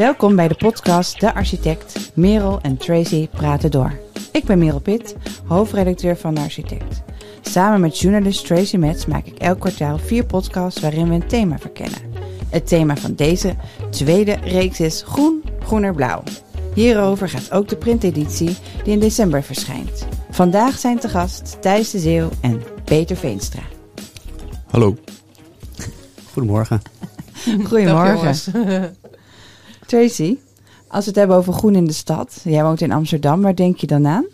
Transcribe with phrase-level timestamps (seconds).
[0.00, 2.12] Welkom bij de podcast De Architect.
[2.14, 3.98] Merel en Tracy praten door.
[4.32, 5.14] Ik ben Merel Pitt,
[5.46, 7.02] hoofdredacteur van De Architect.
[7.40, 11.58] Samen met journalist Tracy Metz maak ik elk kwartaal vier podcasts waarin we een thema
[11.58, 11.98] verkennen.
[12.48, 13.54] Het thema van deze
[13.90, 16.22] tweede reeks is Groen, Groener, Blauw.
[16.74, 20.06] Hierover gaat ook de printeditie die in december verschijnt.
[20.30, 23.62] Vandaag zijn te gast Thijs de Zeeuw en Peter Veenstra.
[24.70, 24.96] Hallo.
[26.32, 26.82] Goedemorgen.
[27.68, 28.96] Goedemorgen.
[29.90, 30.36] Tracy,
[30.88, 32.40] als we het hebben over groen in de stad.
[32.44, 34.26] Jij woont in Amsterdam, waar denk je dan aan?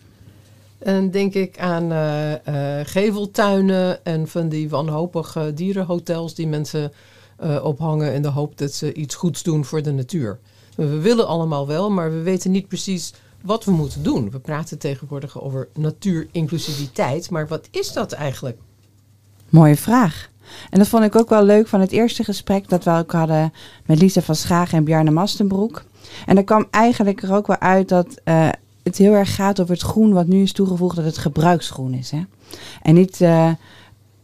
[0.79, 2.39] En denk ik aan uh, uh,
[2.85, 6.93] geveltuinen en van die wanhopige dierenhotels die mensen
[7.43, 10.39] uh, ophangen in de hoop dat ze iets goeds doen voor de natuur.
[10.75, 14.31] We willen allemaal wel, maar we weten niet precies wat we moeten doen.
[14.31, 18.59] We praten tegenwoordig over natuurinclusiviteit, maar wat is dat eigenlijk?
[19.49, 20.31] Mooie vraag.
[20.71, 23.53] En dat vond ik ook wel leuk van het eerste gesprek dat we ook hadden
[23.87, 25.85] met Lisa van Schagen en Bjarne Mastenbroek.
[26.27, 28.49] En er kwam eigenlijk er ook wel uit dat uh,
[28.83, 32.11] het heel erg gaat over het groen wat nu is toegevoegd, dat het gebruiksgroen is.
[32.11, 32.23] Hè?
[32.83, 33.51] En niet uh,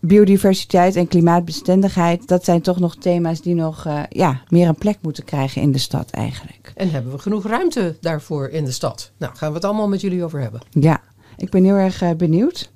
[0.00, 4.98] biodiversiteit en klimaatbestendigheid, dat zijn toch nog thema's die nog uh, ja, meer een plek
[5.00, 6.72] moeten krijgen in de stad eigenlijk.
[6.76, 9.10] En hebben we genoeg ruimte daarvoor in de stad?
[9.16, 10.60] Nou, gaan we het allemaal met jullie over hebben.
[10.70, 11.00] Ja,
[11.36, 12.70] ik ben heel erg benieuwd.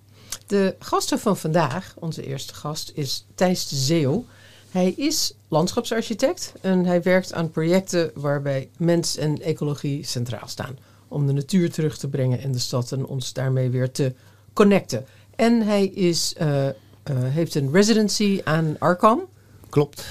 [0.47, 4.25] De gasten van vandaag, onze eerste gast, is Thijs de Zeeuw.
[4.70, 10.78] Hij is landschapsarchitect en hij werkt aan projecten waarbij mens en ecologie centraal staan.
[11.08, 14.14] Om de natuur terug te brengen in de stad en ons daarmee weer te
[14.53, 15.06] connecten.
[15.36, 16.72] En hij is, uh, uh,
[17.08, 19.27] heeft een residency aan Arkham.
[19.69, 20.05] Klopt.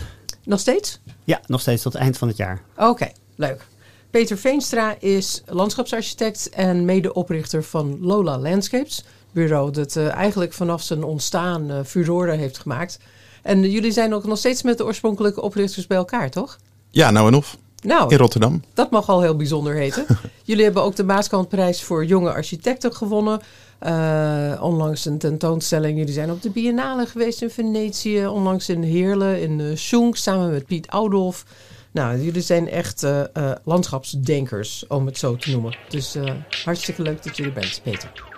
[0.44, 0.99] Nog steeds?
[1.23, 2.61] Ja, nog steeds tot het eind van het jaar.
[2.77, 3.67] Oké, okay, leuk.
[4.09, 9.03] Peter Veenstra is landschapsarchitect en medeoprichter van Lola Landscapes
[9.36, 13.00] bureau dat uh, eigenlijk vanaf zijn ontstaan uh, furoren heeft gemaakt.
[13.44, 16.58] En jullie zijn ook nog steeds met de oorspronkelijke oprichters bij elkaar, toch?
[16.92, 17.58] Ja, nou en of.
[17.81, 18.64] Nou, in Rotterdam.
[18.73, 20.05] Dat mag al heel bijzonder heten.
[20.44, 23.42] jullie hebben ook de Maaskantprijs voor jonge architecten gewonnen.
[23.88, 25.98] Uh, onlangs een tentoonstelling.
[25.98, 28.27] Jullie zijn op de Biennale geweest in Venetië.
[28.27, 31.45] Onlangs in Heerlen, in uh, Schoenk, samen met Piet Oudolf.
[31.92, 33.21] Nou, jullie zijn echt uh,
[33.64, 35.77] landschapsdenkers, om het zo te noemen.
[35.89, 36.15] Dus
[36.64, 38.34] hartstikke leuk dat jullie bent, Peter.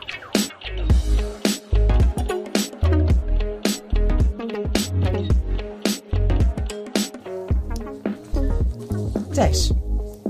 [9.31, 9.71] Thijs,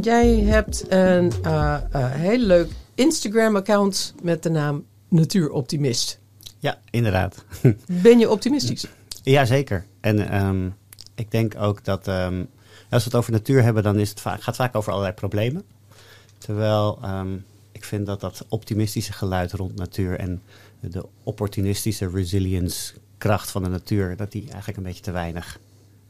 [0.02, 6.20] jij hebt een uh, uh, heel leuk Instagram-account met de naam Natuuroptimist.
[6.60, 7.44] Ja, inderdaad.
[8.04, 8.86] Ben je optimistisch?
[9.24, 9.86] Jazeker.
[10.00, 10.76] En um,
[11.16, 12.48] ik denk ook dat um,
[12.90, 15.16] als we het over natuur hebben, dan is het vaak, gaat het vaak over allerlei
[15.16, 15.64] problemen.
[16.38, 17.46] Terwijl um,
[17.78, 20.42] ik vind dat dat optimistische geluid rond natuur en
[20.80, 25.60] de opportunistische resilience kracht van de natuur, dat die eigenlijk een beetje te weinig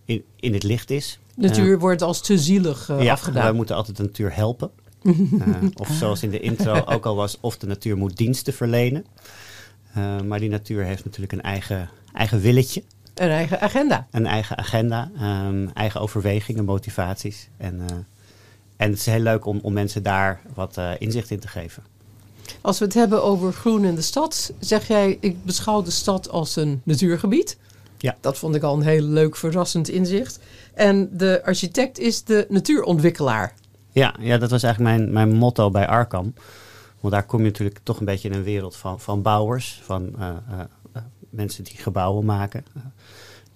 [0.05, 1.19] in, in het licht is.
[1.35, 3.43] Natuur uh, wordt als te zielig uh, ja, afgedaan.
[3.43, 4.71] wij moeten altijd de natuur helpen.
[5.03, 5.13] uh,
[5.81, 9.05] of zoals in de intro ook al was, of de natuur moet diensten verlenen.
[10.25, 12.83] Maar die natuur heeft natuurlijk een eigen, eigen willetje.
[13.13, 14.07] Een eigen agenda.
[14.11, 15.11] Een eigen agenda,
[15.47, 17.49] um, eigen overwegingen, motivaties.
[17.57, 18.05] En,
[18.77, 21.83] en het is heel leuk om, om mensen daar wat uh, inzicht in te geven.
[22.61, 26.29] Als we het hebben over groen in de stad, zeg jij, ik beschouw de stad
[26.29, 27.57] als een natuurgebied.
[27.97, 28.15] Ja.
[28.21, 30.39] Dat vond ik al een heel leuk, verrassend inzicht.
[30.73, 33.53] En de architect is de natuurontwikkelaar.
[33.91, 36.33] Ja, ja dat was eigenlijk mijn, mijn motto bij Arkham.
[36.99, 40.13] Want daar kom je natuurlijk toch een beetje in een wereld van, van bouwers, van
[40.19, 40.59] uh, uh,
[40.95, 42.65] uh, mensen die gebouwen maken.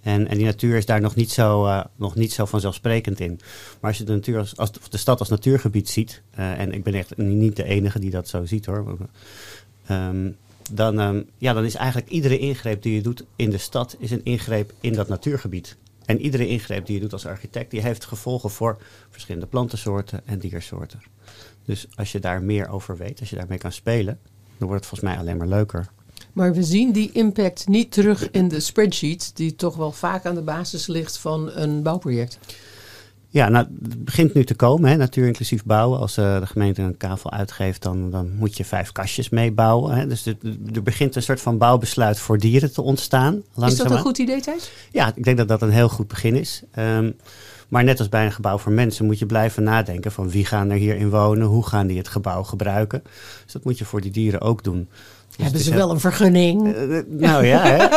[0.02, 3.40] En, en die natuur is daar nog niet, zo, uh, nog niet zo vanzelfsprekend in.
[3.80, 6.84] Maar als je de, natuur als, als de stad als natuurgebied ziet, uh, en ik
[6.84, 8.98] ben echt niet de enige die dat zo ziet hoor.
[9.92, 10.36] Um,
[10.72, 14.12] dan, um, ja, dan is eigenlijk iedere ingreep die je doet in de stad is
[14.12, 15.78] een ingreep in dat natuurgebied.
[16.06, 20.40] En iedere ingreep die je doet als architect, die heeft gevolgen voor verschillende plantensoorten en
[20.40, 21.02] diersoorten.
[21.66, 24.20] Dus als je daar meer over weet, als je daarmee kan spelen,
[24.58, 25.90] dan wordt het volgens mij alleen maar leuker.
[26.34, 30.36] Maar we zien die impact niet terug in de spreadsheet, die toch wel vaak aan
[30.36, 32.40] de basis ligt van een bouwproject.
[33.34, 36.00] Ja, nou, het begint nu te komen, hè, natuur inclusief bouwen.
[36.00, 39.96] Als uh, de gemeente een kavel uitgeeft, dan, dan moet je vijf kastjes meebouwen.
[39.96, 40.08] Hè.
[40.08, 40.26] Dus
[40.74, 43.44] er begint een soort van bouwbesluit voor dieren te ontstaan.
[43.56, 44.72] Is dat een goed idee, Thijs?
[44.92, 46.64] Ja, ik denk dat dat een heel goed begin is.
[46.76, 47.16] Um,
[47.68, 50.70] maar net als bij een gebouw voor mensen moet je blijven nadenken van wie gaan
[50.70, 53.04] er hierin wonen, hoe gaan die het gebouw gebruiken.
[53.44, 54.90] Dus dat moet je voor die dieren ook doen.
[55.42, 56.76] Dus Hebben ze wel een vergunning?
[56.76, 57.88] Uh, nou ja, hè?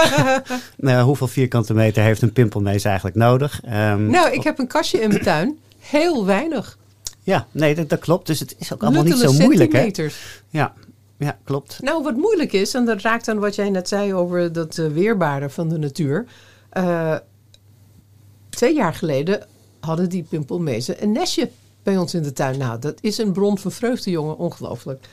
[0.87, 3.61] nou, hoeveel vierkante meter heeft een pimpelmees eigenlijk nodig?
[3.65, 5.59] Um, nou, ik heb een kastje in mijn tuin.
[5.79, 6.79] Heel weinig.
[7.23, 8.27] Ja, nee, dat, dat klopt.
[8.27, 9.73] Dus het is ook allemaal Luttele niet zo moeilijk.
[9.73, 10.09] Hè?
[10.51, 10.73] Ja,
[11.19, 11.79] ja, klopt.
[11.83, 14.87] Nou, wat moeilijk is, en dat raakt aan wat jij net zei over dat uh,
[14.87, 16.27] weerbare van de natuur.
[16.73, 17.17] Uh,
[18.49, 19.47] twee jaar geleden
[19.81, 21.51] hadden die pimpelmezen een nestje
[21.83, 22.59] bij ons in de tuin.
[22.59, 24.39] Nou, dat is een bron van vreugde, jongen.
[24.39, 25.07] Ongelooflijk.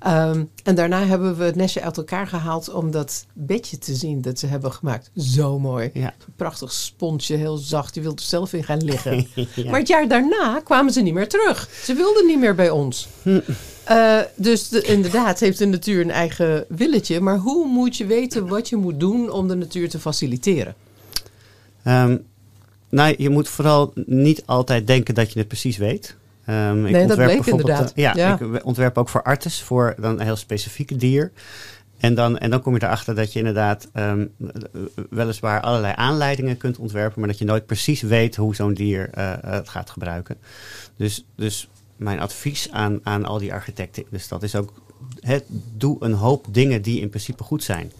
[0.00, 4.20] Ehm, en daarna hebben we het nestje uit elkaar gehaald om dat bedje te zien
[4.22, 5.10] dat ze hebben gemaakt.
[5.16, 5.90] Zo mooi.
[5.94, 6.06] Ja.
[6.26, 7.94] Een prachtig sponsje, heel zacht.
[7.94, 9.26] Je wilt er zelf in gaan liggen.
[9.54, 9.70] Ja.
[9.70, 11.68] Maar het jaar daarna kwamen ze niet meer terug.
[11.84, 13.08] Ze wilden niet meer bij ons.
[13.84, 17.20] Eh, dus de- inderdaad heeft de natuur een eigen willetje.
[17.20, 20.74] Maar hoe moet je weten wat je moet doen om de natuur te faciliteren?
[22.88, 26.14] Nou, je moet vooral niet altijd denken dat je het precies weet.
[26.46, 27.92] Ehm, ik dat ontwerp bleek bijvoorbeeld, inderdaad.
[27.92, 28.38] eh, ja, Ja.
[28.40, 31.32] ik ontwerp ook voor artis, voor dan een heel specifieke dier.
[31.98, 34.26] En dan, en dan kom je erachter dat je inderdaad ehm,
[35.10, 39.32] weliswaar allerlei aanleidingen kunt ontwerpen, maar dat je nooit precies weet hoe zo'n dier eh,
[39.40, 40.36] het gaat gebruiken.
[40.96, 44.72] Dus, dus mijn advies aan, aan al die architecten in de stad is ook:
[45.20, 45.38] hè,
[45.76, 47.92] doe een hoop dingen die in principe goed zijn.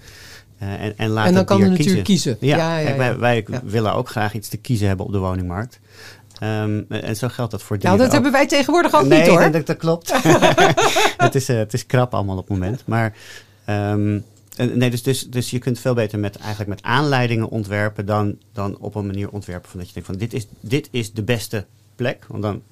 [0.59, 2.03] Eh, en, en laat en dan het kan de natuur kiezen.
[2.03, 2.37] kiezen.
[2.41, 3.61] Ja, kijk, wij, wij Ja.
[3.65, 5.81] willen ook graag iets te kiezen hebben op de woningmarkt.
[6.39, 8.13] Ehm, en zo geldt dat voor dieren Nou, dat ook.
[8.13, 9.51] hebben wij tegenwoordig ook nee, niet hoor.
[9.51, 10.13] Dat, dat klopt.
[11.17, 12.83] het, is, eh, het is krap allemaal op het moment.
[12.87, 13.17] Maar
[13.65, 14.19] ehm,
[14.57, 18.39] eh, nee, dus, dus, dus je kunt veel beter met, eigenlijk met aanleidingen ontwerpen dan,
[18.53, 21.23] dan op een manier ontwerpen van dat je denkt van dit is, dit is de
[21.23, 21.67] beste
[21.97, 22.25] plek.
[22.29, 22.63] Want dan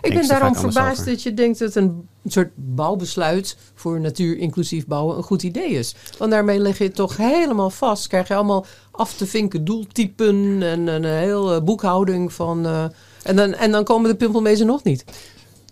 [0.00, 1.12] Ik ben daarom verbaasd over.
[1.12, 5.94] dat je denkt dat een soort bouwbesluit voor natuur inclusief bouwen een goed idee is.
[6.18, 8.06] Want daarmee leg je het toch helemaal vast.
[8.06, 12.66] Krijg je allemaal af te vinken doeltypen en een hele boekhouding van.
[12.66, 12.84] eh,
[13.22, 15.04] en, dan, en dan komen de pimpelmezen nog niet.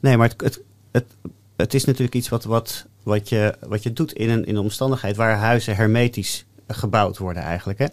[0.01, 0.61] Nee, maar het, het,
[0.91, 1.07] het,
[1.57, 4.63] het is natuurlijk iets wat, wat, wat, je, wat je doet in een, in een
[4.63, 7.79] omstandigheid waar huizen hermetisch gebouwd worden eigenlijk.
[7.79, 7.87] Hè?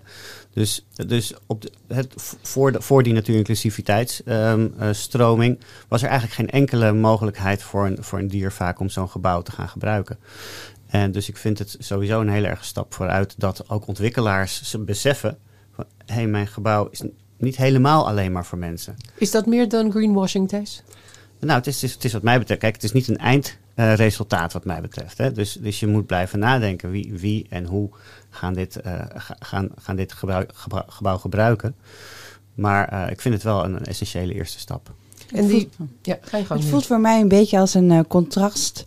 [0.53, 6.93] Dus, dus op de, het, voor, de, voor die natuurinclusiviteitsstroming was er eigenlijk geen enkele
[6.93, 10.17] mogelijkheid voor een, voor een dier vaak om zo'n gebouw te gaan gebruiken.
[10.87, 14.79] En dus ik vind het sowieso een hele erge stap vooruit dat ook ontwikkelaars ze
[14.79, 15.37] beseffen
[15.75, 17.01] van hé, hey, mijn gebouw is
[17.37, 18.95] niet helemaal alleen maar voor mensen.
[19.15, 20.83] Is dat meer dan greenwashing, Thijs?
[21.39, 22.59] Nou, het is, het is, het is wat mij betreft.
[22.59, 23.19] Kijk, het is niet een
[23.75, 25.17] eindresultaat wat mij betreft.
[25.17, 25.31] Hè.
[25.31, 27.89] Dus, dus je moet blijven nadenken wie, wie en hoe
[28.29, 31.75] gaan dit, eh, ga- gaan, gaan dit gebruik, gebou- gebouw gebruiken.
[32.53, 34.93] Maar eh, ik vind het wel een, een essentiële eerste stap.
[35.33, 35.69] En die.
[36.01, 38.85] Ja, ga je Het voelt voor mij een beetje als een eh, contrast.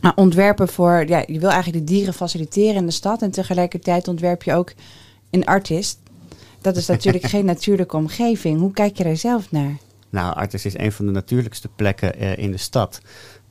[0.00, 4.08] Nou, ontwerpen voor, ja, je wil eigenlijk de dieren faciliteren in de stad en tegelijkertijd
[4.08, 4.72] ontwerp je ook
[5.30, 5.98] een artist.
[6.60, 8.58] Dat is natuurlijk geen natuurlijke omgeving.
[8.60, 9.76] Hoe kijk je daar zelf naar?
[10.10, 13.00] Nou, Artes is een van de natuurlijkste plekken eh, in de stad.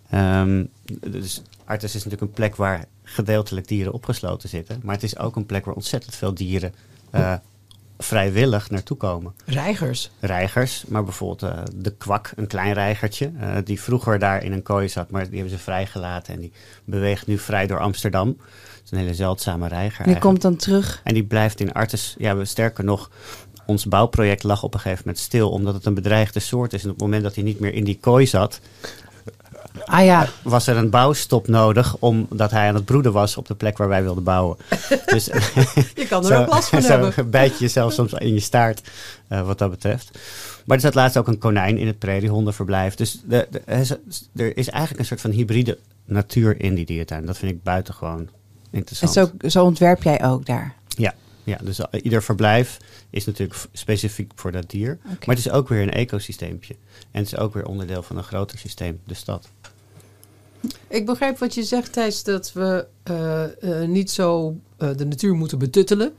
[0.09, 0.65] Ehm,
[0.99, 4.79] dus Artes is natuurlijk een plek waar gedeeltelijk dieren opgesloten zitten.
[4.83, 6.73] Maar het is ook een plek waar ontzettend veel dieren
[7.11, 7.33] eh,
[7.97, 9.33] vrijwillig naartoe komen.
[9.45, 10.11] Reigers.
[10.19, 14.61] reigers, maar bijvoorbeeld eh, de kwak, een klein reigertje, eh, die vroeger daar in een
[14.61, 16.51] kooi zat, maar die hebben ze vrijgelaten en die
[16.83, 18.27] beweegt nu vrij door Amsterdam.
[18.27, 20.05] Het is een hele zeldzame reiger.
[20.05, 21.01] Die komt dan terug.
[21.03, 23.09] En die blijft in Artes, ja, we, sterker nog,
[23.65, 26.83] ons bouwproject lag op een gegeven moment stil, omdat het een bedreigde soort is.
[26.83, 28.59] En op het moment dat hij niet meer in die kooi zat,
[29.85, 33.55] Ah ja, was er een bouwstop nodig, omdat hij aan het broeden was op de
[33.55, 34.57] plek waar wij wilden bouwen.
[35.05, 35.25] dus
[35.95, 37.29] Je kan er ook last van zo hebben.
[37.29, 38.81] bijt je jezelf soms in je staart,
[39.27, 40.17] eh, wat dat betreft.
[40.65, 42.95] Maar er zat laatst ook een konijn in het preriehondenverblijf.
[42.95, 43.61] Dus de, de-
[44.35, 47.25] er is- eigenlijk een soort van hybride natuur in die dierentuin.
[47.25, 48.29] Dat vind ik buitengewoon en
[48.71, 49.31] interessant.
[49.41, 50.73] zo, zo ontwerp jij ook daar.
[51.49, 52.77] Ja, dus eh, ieder verblijf
[53.09, 54.97] is natuurlijk specifiek voor dat dier.
[55.03, 56.75] Maar het is ook weer een ecosysteempje.
[57.11, 59.49] En het is ook weer onderdeel van een groter systeem, de stad.
[60.87, 65.57] Ik begrijp wat je zegt, Thijs, dat we eh, eh, niet zo de natuur moeten
[65.59, 66.13] betuttelen.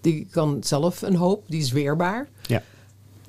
[0.00, 2.28] Die kan zelf een hoop, die is weerbaar.
[2.46, 2.62] Ja.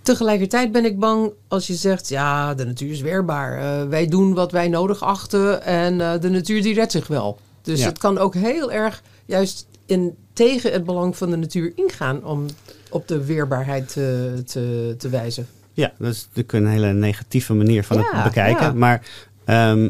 [0.01, 3.89] Tegelijkertijd ben ik bang als je zegt, ja, de natuur is weerbaar.
[3.89, 7.39] Wij doen wat wij nodig achten en de natuur die redt zich wel.
[7.61, 7.85] Dus Ja.
[7.87, 12.45] het kan ook heel erg juist in, tegen het belang van de natuur ingaan om
[12.89, 15.47] op de weerbaarheid te, te, te wijzen.
[15.73, 18.65] Ja, dat is natuurlijk een hele negatieve manier van Ja, het bekijken.
[18.65, 18.73] ja.
[18.73, 19.05] Maar
[19.45, 19.89] ehm,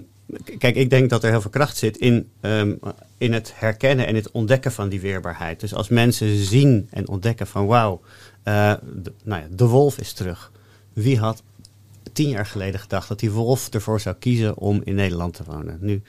[0.57, 2.73] kijk, ik denk dat er heel veel kracht zit in, ehm,
[3.17, 5.59] in het herkennen en het ontdekken van die weerbaarheid.
[5.59, 8.01] Dus als mensen zien en ontdekken van wauw,
[8.43, 10.51] eh, de, nou ja, de wolf is terug.
[10.93, 11.43] Wie had
[12.13, 15.77] tien jaar geleden gedacht dat die wolf ervoor zou kiezen om in Nederland te wonen?
[15.81, 16.01] Nu,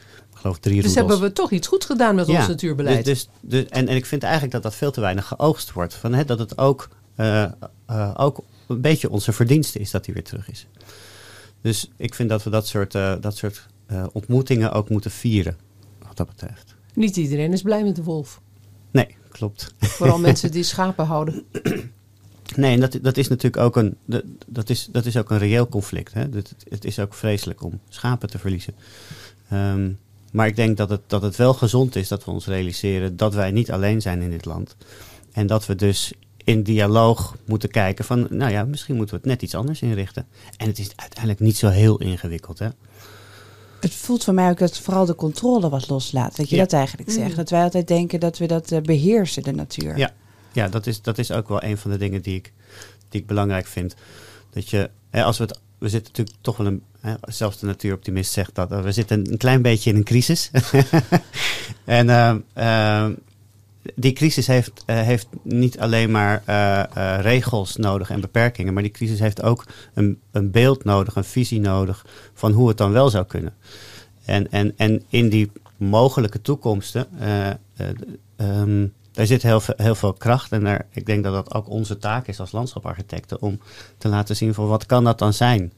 [0.42, 1.08] geloof drie Dus roedels.
[1.08, 3.04] hebben we toch iets goed gedaan met ons natuurbeleid.
[3.04, 5.94] Dus, dus, dus- en, en ik vind eigenlijk dat dat veel te weinig geoogst wordt.
[5.94, 7.42] Van, hè, dat het ook, eh,
[7.86, 10.66] eh, ook een beetje onze verdienste is dat hij weer terug is.
[11.60, 13.66] Dus ik vind dat we dat soort, eh, dat soort
[14.12, 15.56] ontmoetingen ook moeten vieren,
[16.06, 16.74] wat dat betreft.
[16.94, 18.40] Niet iedereen is blij met de wolf.
[18.90, 19.74] Nee, klopt.
[19.78, 21.44] Vooral mensen die schapen houden.
[22.56, 23.96] Nee, en dat, dat is natuurlijk ook een,
[24.46, 26.14] dat, is, dat is ook een reëel conflict.
[26.14, 26.28] Hè?
[26.28, 28.74] Dat, het is ook vreselijk om schapen te verliezen.
[29.48, 29.90] Ehm,
[30.32, 33.34] maar ik denk dat het, dat het wel gezond is dat we ons realiseren dat
[33.34, 34.76] wij niet alleen zijn in dit land.
[35.32, 36.12] En dat we dus
[36.44, 40.26] in dialoog moeten kijken van, nou ja, misschien moeten we het net iets anders inrichten.
[40.56, 42.68] En het is uiteindelijk niet zo heel ingewikkeld, hè?
[43.80, 46.36] Het voelt voor mij ook dat vooral de controle wat loslaat.
[46.36, 46.62] Dat je Ja.
[46.62, 47.36] dat eigenlijk zegt.
[47.36, 49.96] Dat wij altijd denken dat we dat eh, beheersen, de natuur.
[49.98, 50.10] Ja.
[50.52, 52.52] Ja, dat is, dat is ook wel een van de dingen die ik,
[53.08, 53.94] die ik belangrijk vind.
[54.50, 56.82] Dat je, hè, als we het, we zitten natuurlijk toch wel een,
[57.22, 60.50] zelfs de natuuroptimist zegt dat, eh, we zitten een klein beetje in een crisis.
[61.84, 63.12] en ehm, ehm,
[63.94, 68.82] die crisis heeft, eh, heeft niet alleen maar eh, eh, regels nodig en beperkingen, maar
[68.82, 72.92] die crisis heeft ook een, een beeld nodig, een visie nodig van hoe het dan
[72.92, 73.54] wel zou kunnen.
[74.24, 77.56] En, en, en in die mogelijke toekomsten, eh, eh,
[78.36, 80.52] ehm, daar zit heel veel, heel veel kracht.
[80.52, 83.60] En daar, ik denk dat dat ook onze taak is als landschaparchitecten om
[83.98, 85.72] te laten zien van wat kan dat dan zijn?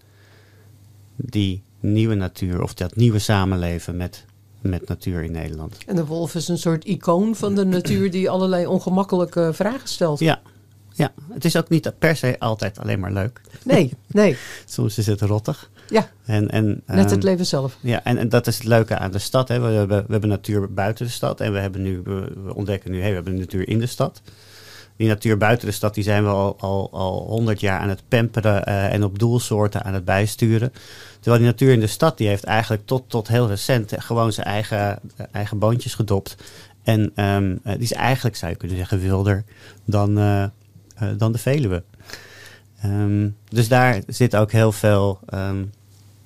[1.17, 4.25] Die nieuwe natuur of dat nieuwe samenleven met,
[4.61, 5.77] met natuur in Nederland.
[5.87, 10.19] En de wolf is een soort icoon van de natuur die allerlei ongemakkelijke vragen stelt.
[10.19, 10.41] Ja,
[10.95, 13.41] ja, het is ook niet per se altijd alleen maar leuk.
[13.65, 14.37] Nee, nee.
[14.65, 15.71] Soms is het rottig.
[15.89, 17.77] Ja, En, en, net het ehm, leven zelf.
[17.81, 19.49] Ja, en, en dat is het leuke aan de stad.
[19.49, 19.61] Hè.
[19.61, 22.91] We, hebben, we hebben natuur buiten de stad en we, hebben nu, we, we ontdekken
[22.91, 24.23] nu, hey, we hebben natuur in de stad.
[24.97, 28.03] Die natuur buiten de stad, die zijn we al, al, al 100 jaar aan het
[28.09, 30.73] pamperen eh, en op doelsoorten aan het bijsturen.
[31.21, 34.33] Terwijl die natuur in de stad, die heeft eigenlijk tot, tot heel recent eh, gewoon
[34.33, 36.37] zijn eigen, eh, eigen boontjes gedopt.
[36.83, 39.45] En ehm, eh, die is eigenlijk, zou je kunnen zeggen, wilder
[39.85, 40.15] dan,
[41.17, 41.83] dan de Veluwe.
[42.81, 45.65] Ehm, dus daar zit ook heel veel ehm,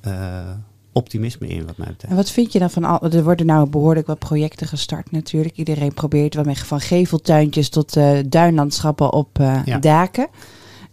[0.00, 0.50] eh,
[0.92, 2.12] optimisme in, wat mij betreft.
[2.12, 3.11] En wat vind je dan van al?
[3.11, 5.57] Er worden nou behoorlijk wat projecten gestart natuurlijk.
[5.57, 9.78] Iedereen probeert wat met van geveltuintjes tot eh, duinlandschappen op eh, Ja.
[9.78, 10.28] daken.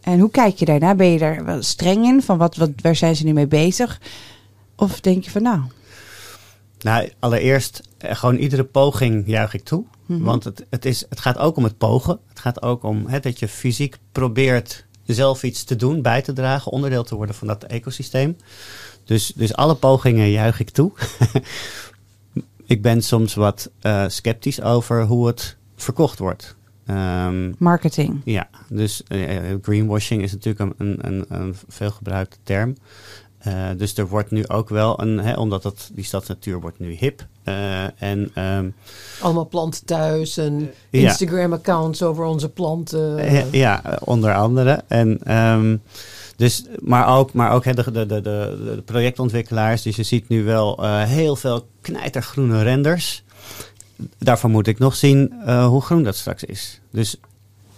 [0.01, 0.95] En hoe kijk je daarna?
[0.95, 2.21] Ben je daar wel streng in?
[2.21, 4.01] Van wat, wat, waar zijn ze nu mee bezig?
[4.75, 5.59] Of denk je van nou,
[6.81, 9.83] Nou, allereerst, eh, gewoon iedere poging juich ik toe.
[10.05, 10.23] Mhm.
[10.23, 12.19] Want het, het, is, het gaat ook om het pogen.
[12.29, 16.33] Het gaat ook om hè, dat je fysiek probeert zelf iets te doen, bij te
[16.33, 18.37] dragen, onderdeel te worden van dat ecosysteem.
[19.05, 20.91] Dus, dus alle pogingen juich ik toe.
[22.65, 26.55] ik ben soms wat eh, sceptisch over hoe het verkocht wordt.
[26.85, 28.21] Ehm, marketing.
[28.23, 32.75] ja, dus eh, eh, greenwashing is natuurlijk een, een, een, een veelgebruikte term.
[33.37, 36.91] Eh, dus er wordt nu ook wel een, hè, omdat het, die stadsnatuur wordt nu
[36.91, 37.25] hip.
[37.43, 38.69] Eh, en ehm,
[39.21, 40.59] Allemaal planten thuis en
[40.89, 40.99] Ja.
[41.09, 43.31] Instagram-accounts over onze planten.
[43.51, 44.83] ja, onder andere.
[44.87, 45.77] En, ehm,
[46.35, 49.81] dus, maar ook, maar ook hè, de, de, de, de, projectontwikkelaars.
[49.81, 53.23] Dus je ziet nu wel eh, heel veel knijtergroene renders.
[54.17, 56.79] Daarvan moet ik nog zien eh, hoe groen dat straks is.
[56.91, 57.15] Dus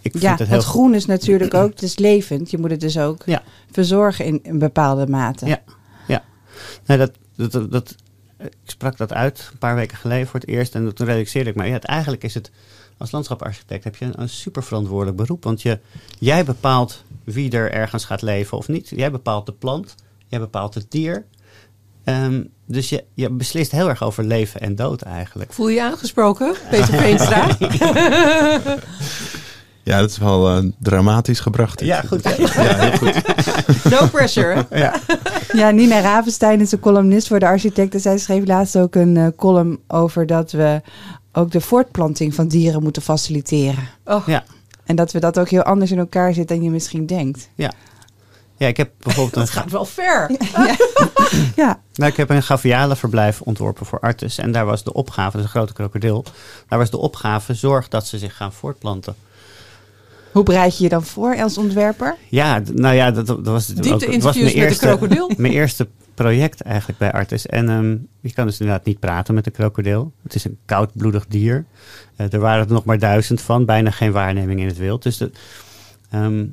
[0.01, 2.51] ik vind Ja, het het, heel groen is natuurlijk ook, het is levend.
[2.51, 3.43] Je moet het dus ook Ja.
[3.71, 5.45] verzorgen in een bepaalde mate.
[5.45, 5.61] Ja.
[6.85, 7.95] Nee, dat, dat, dat, dat-
[8.37, 10.75] ik sprak dat uit een paar weken geleden voor het eerst.
[10.75, 12.51] En toen realiseerde ik me, ja, het, eigenlijk is het
[12.97, 15.43] als landschaparchitect heb je een, een super verantwoordelijk beroep.
[15.43, 15.79] Want je,
[16.19, 18.89] jij bepaalt wie er ergens gaat leven of niet.
[18.89, 19.95] Jij bepaalt de plant,
[20.27, 21.25] jij bepaalt het dier.
[22.03, 25.53] Ehm, dus je, je beslist heel erg over leven en dood eigenlijk.
[25.53, 27.47] Voel je je aangesproken, Peter Veenstra?
[29.87, 31.79] Ja, dat is wel eh, dramatisch gebracht.
[31.79, 31.87] dit.
[31.87, 32.23] Ja, goed.
[32.23, 32.29] Ja,
[32.75, 33.21] heel goed.
[33.99, 34.65] No pressure.
[34.69, 34.99] Ja.
[35.53, 37.99] Ja, Nina Ravenstein is een columnist voor de architecten.
[37.99, 40.81] Zij schreef laatst ook een eh, column over dat we
[41.37, 43.89] ook de voortplanting van dieren moeten faciliteren.
[44.05, 44.43] Oh, Ja.
[44.85, 47.49] En dat we dat ook heel anders in elkaar zit dan je misschien denkt.
[48.57, 50.31] ja, ik heb bijvoorbeeld dat een, gaat wel ver.
[51.55, 54.37] Ja, Nou, ik heb een gavialenverblijf ontworpen voor Artus.
[54.37, 56.25] En daar was de opgave, dat is een grote krokodil.
[56.67, 59.15] Daar was de opgave, zorg dat ze zich gaan voortplanten.
[60.31, 62.15] hoe bereid je je dan voor als ontwerper?
[62.29, 65.31] Ja, nou ja, dat, dat was, ook, dat was mijn met de eerste, krokodil.
[65.37, 65.87] mijn eerste
[66.23, 67.45] project eigenlijk bij Artis.
[67.45, 70.13] En ehm, je kan dus inderdaad niet praten met de krokodil.
[70.23, 71.65] Het is een koudbloedig dier.
[72.15, 75.03] Eh, er waren er nog maar duizend van, bijna geen waarneming in het wild.
[75.03, 75.21] Dus
[76.09, 76.45] ehm,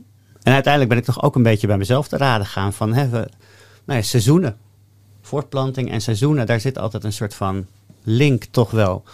[0.43, 3.09] en uiteindelijk ben ik toch ook een beetje bij mezelf te raden gaan van hè,
[3.09, 3.29] we,
[3.85, 4.57] nou ja, seizoenen.
[5.21, 7.67] Voortplanting en seizoenen, daar zit altijd een soort van
[8.03, 9.05] link toch wel.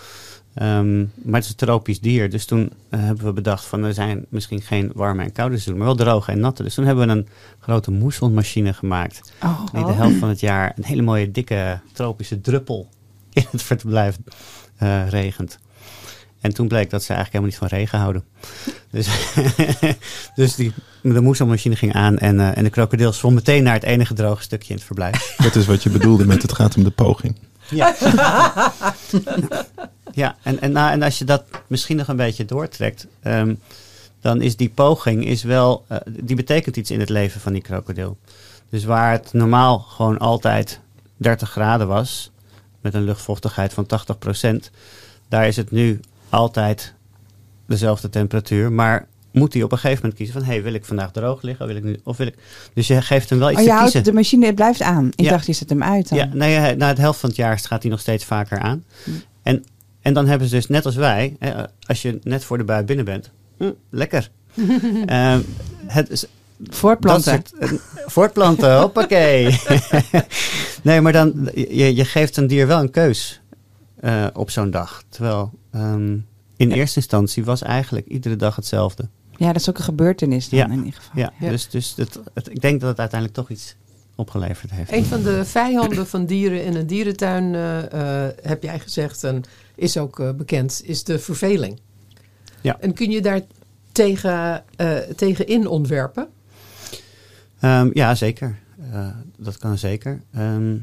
[0.55, 2.31] Ehm, maar het is een tropisch dier.
[2.31, 5.85] Dus toen eh, hebben we bedacht van er zijn misschien geen warme en koude seizoenen,
[5.85, 6.63] maar wel droge en natte.
[6.63, 7.29] Dus toen hebben we een
[7.61, 9.33] grote moessonmachine gemaakt.
[9.43, 12.89] Oh, Die de helft van het jaar een hele mooie dikke tropische druppel
[13.33, 14.17] in het verblijf
[14.77, 15.59] eh, regent.
[16.41, 18.25] En toen bleek dat ze eigenlijk helemaal niet van regen houden.
[18.91, 19.09] Dus,
[20.35, 23.83] dus die, de moesselmachine ging aan en, eh, en de krokodil zwom meteen naar het
[23.83, 25.35] enige droge stukje in het verblijf.
[25.43, 27.37] Dat is wat je bedoelde met het gaat om de poging.
[27.71, 27.95] Ja,
[30.13, 33.55] ja en, en, nou, en als je dat misschien nog een beetje doortrekt, ehm,
[34.21, 37.63] dan is die poging is wel, eh, die betekent iets in het leven van die
[37.63, 38.19] krokodil.
[38.71, 40.81] Dus waar het normaal gewoon altijd
[41.17, 42.31] 30 graden was,
[42.81, 44.71] met een luchtvochtigheid van 80%,
[45.29, 46.95] daar is het nu altijd
[47.67, 50.45] dezelfde temperatuur, maar moet hij op een gegeven moment kiezen van...
[50.45, 51.67] hé, hey, wil ik vandaag droog liggen?
[51.67, 52.35] Wil ik nu, of wil ik...
[52.75, 54.11] Dus je geeft hem wel iets Oh, je te houdt kiezen.
[54.11, 55.07] de machine, blijft aan.
[55.15, 55.31] Ik Ja.
[55.31, 56.19] dacht, je zet hem uit dan.
[56.19, 58.85] Ja, nee, hij- na het helft van het jaar gaat hij nog steeds vaker aan.
[59.05, 59.11] Hm.
[59.43, 59.65] En,
[60.03, 61.53] en dan hebben ze dus, net als wij, hè,
[61.87, 64.31] als je net voor de bui binnen bent, hm, lekker.
[65.07, 65.41] Ehm,
[65.87, 66.27] het is,
[66.69, 67.43] Voortplanten.
[67.61, 69.61] Soort, voortplanten, hoppakee.
[70.83, 73.41] nee, maar dan, je, je geeft een dier wel een keus
[74.01, 75.03] eh, op zo'n dag.
[75.09, 76.17] Terwijl ehm,
[76.57, 79.09] in eerste instantie was eigenlijk iedere dag hetzelfde.
[79.41, 80.69] Ja, dat is ook een gebeurtenis dan Ja.
[80.69, 81.21] in ieder geval.
[81.21, 81.49] Ja, Ja.
[81.51, 83.77] dus, dus het, het- ik denk dat het uiteindelijk toch iets
[84.15, 84.93] opgeleverd heeft.
[84.93, 89.43] Een van de vijanden van dieren in een dierentuin, eh, eh, heb jij gezegd, en
[89.75, 91.81] is ook eh, bekend, is de verveling.
[92.61, 92.77] Ja.
[92.81, 93.41] En kun je daar
[93.93, 96.29] tegen, eh, tegenin ontwerpen?
[97.61, 98.59] Ehm, ja, zeker.
[98.93, 100.21] Eh, dat kan zeker.
[100.33, 100.77] Ehm,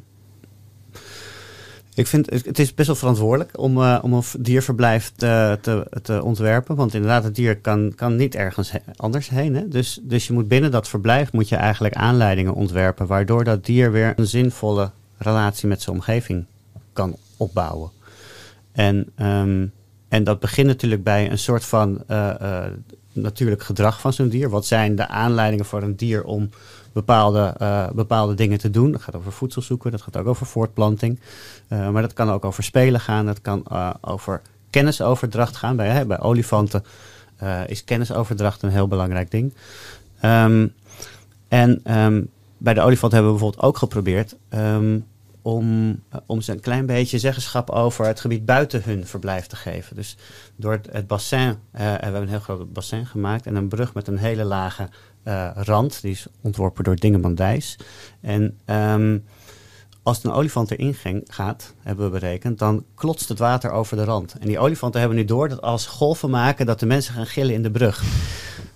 [1.98, 5.60] ik vind het, is best wel verantwoordelijk om, eh, om een dierverblijf te,
[6.02, 6.76] te, ontwerpen.
[6.76, 9.56] Want inderdaad, het dier kan, kan niet ergens anders heen.
[9.56, 9.68] Hè?
[9.68, 13.08] Dus, dus je moet binnen dat verblijf moet je eigenlijk aanleidingen ontwerpen.
[13.08, 16.46] Waardoor dat dier weer een zinvolle relatie met zijn omgeving
[16.94, 17.90] kan opbouwen.
[18.72, 19.66] En, ehm,
[20.08, 22.72] en dat begint natuurlijk bij een soort van eh, eh,
[23.14, 24.50] natuurlijk gedrag van zo'n dier.
[24.50, 26.50] Wat zijn de aanleidingen voor een dier om
[26.98, 28.92] bepaalde, eh, bepaalde dingen te doen?
[28.92, 31.20] Dat gaat over voedsel zoeken, dat gaat ook over voortplanting.
[31.68, 35.76] Eh, maar dat kan ook over spelen gaan, dat kan eh, over kennisoverdracht gaan.
[35.76, 36.84] Bij, bij olifanten
[37.68, 39.54] is kennisoverdracht een heel belangrijk ding.
[40.20, 40.68] Ehm,
[41.48, 42.24] en ehm,
[42.58, 45.00] bij de olifant hebben we bijvoorbeeld ook geprobeerd ehm,
[45.48, 49.96] om, om ze een klein beetje zeggenschap over het gebied buiten hun verblijf te geven.
[49.96, 50.18] Dus
[50.56, 53.94] door het, bassin, eh, en we hebben een heel groot bassin gemaakt en een brug
[53.94, 54.90] met een hele lage
[55.28, 56.02] eh, rand.
[56.02, 57.76] Die is ontworpen door Dingeman Dijs.
[58.22, 59.18] En ehm,
[60.04, 64.04] als een olifant erin ging, gaat, hebben we berekend, dan klotst het water over de
[64.04, 64.36] rand.
[64.40, 67.54] En die olifanten hebben nu door dat als golven maken, dat de mensen gaan gillen
[67.54, 68.04] in de brug.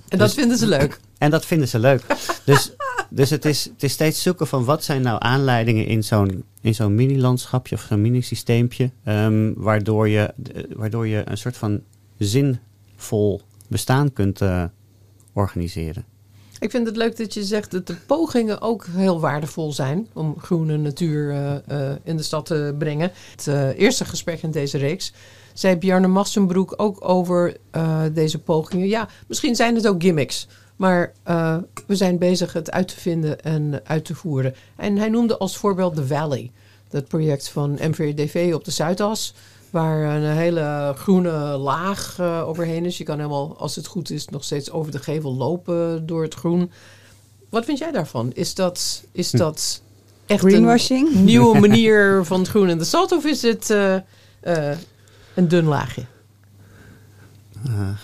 [0.08, 1.00] En dat Dus- vinden ze leuk.
[1.17, 2.03] En dat vinden ze leuk.
[2.46, 2.72] dus
[3.13, 6.75] dus het, is, het is steeds zoeken van wat zijn nou aanleidingen in zo'n, in
[6.75, 11.82] zo'n mini-landschapje of zo'n mini-systeempje, ehm, waardoor, je, eh, waardoor je een soort van
[12.17, 14.63] zinvol bestaan kunt eh,
[15.34, 16.06] organiseren.
[16.62, 20.36] Ik vind het leuk dat je zegt dat de pogingen ook heel waardevol zijn om
[20.39, 21.56] groene natuur eh,
[21.91, 23.12] eh, in de stad te brengen.
[23.32, 25.13] Het eh, eerste gesprek in deze reeks
[25.54, 27.58] zei Bjarne Massenbroek ook over
[28.13, 28.88] deze pogingen.
[28.88, 31.13] Ja, misschien zijn het ook gimmicks, maar
[31.88, 34.56] we zijn bezig het uit te vinden en uit te voeren.
[34.76, 36.52] En hij noemde als voorbeeld The Valley,
[36.89, 39.34] dat project van MVDV op de Zuidas.
[39.71, 42.97] Waar een hele groene laag eh, overheen is.
[42.97, 46.34] Je kan helemaal, als het goed is, nog steeds over de gevel lopen door het
[46.34, 46.71] groen.
[47.49, 48.31] Wat vind jij daarvan?
[48.34, 49.81] Is dat, is dat
[50.25, 51.15] echt Greenwashing?
[51.15, 53.12] een nieuwe manier van het groen in de stad?
[53.12, 53.95] Of is het eh,
[54.39, 54.77] eh,
[55.34, 56.05] een dun laagje?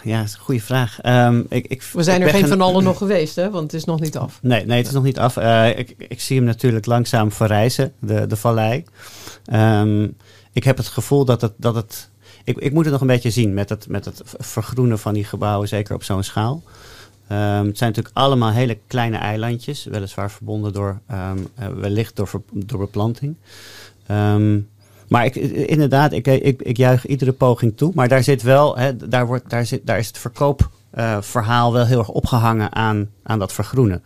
[0.03, 1.01] Ja, dat is een goede vraag.
[1.01, 3.49] Ehm, ik, ik, We zijn ik er geen van allen nog geweest, hè?
[3.49, 4.39] want het is nog niet af.
[4.41, 5.38] Nee, nee, het is nog niet af.
[5.38, 8.84] Eh, ik, ik zie hem natuurlijk langzaam verrijzen, de, de vallei.
[9.45, 10.08] Ehm,
[10.58, 11.54] ik heb het gevoel dat het.
[11.58, 12.10] Dat het
[12.43, 15.24] ik, ik moet het nog een beetje zien met het, met het vergroenen van die
[15.24, 16.63] gebouwen, zeker op zo'n schaal.
[17.28, 22.30] Ehm, het zijn natuurlijk allemaal hele kleine eilandjes, weliswaar verbonden door, ehm, eh, wellicht door,
[22.52, 23.36] door beplanting.
[24.06, 24.60] Ehm,
[25.08, 27.91] maar ik, inderdaad, ik, ik, ik juich iedere poging toe.
[27.96, 28.78] Maar daar zit wel,
[29.10, 33.54] daar, wordt, daar, zit, daar is het verkoopverhaal wel heel erg opgehangen aan, aan dat
[33.54, 34.04] vergroenen.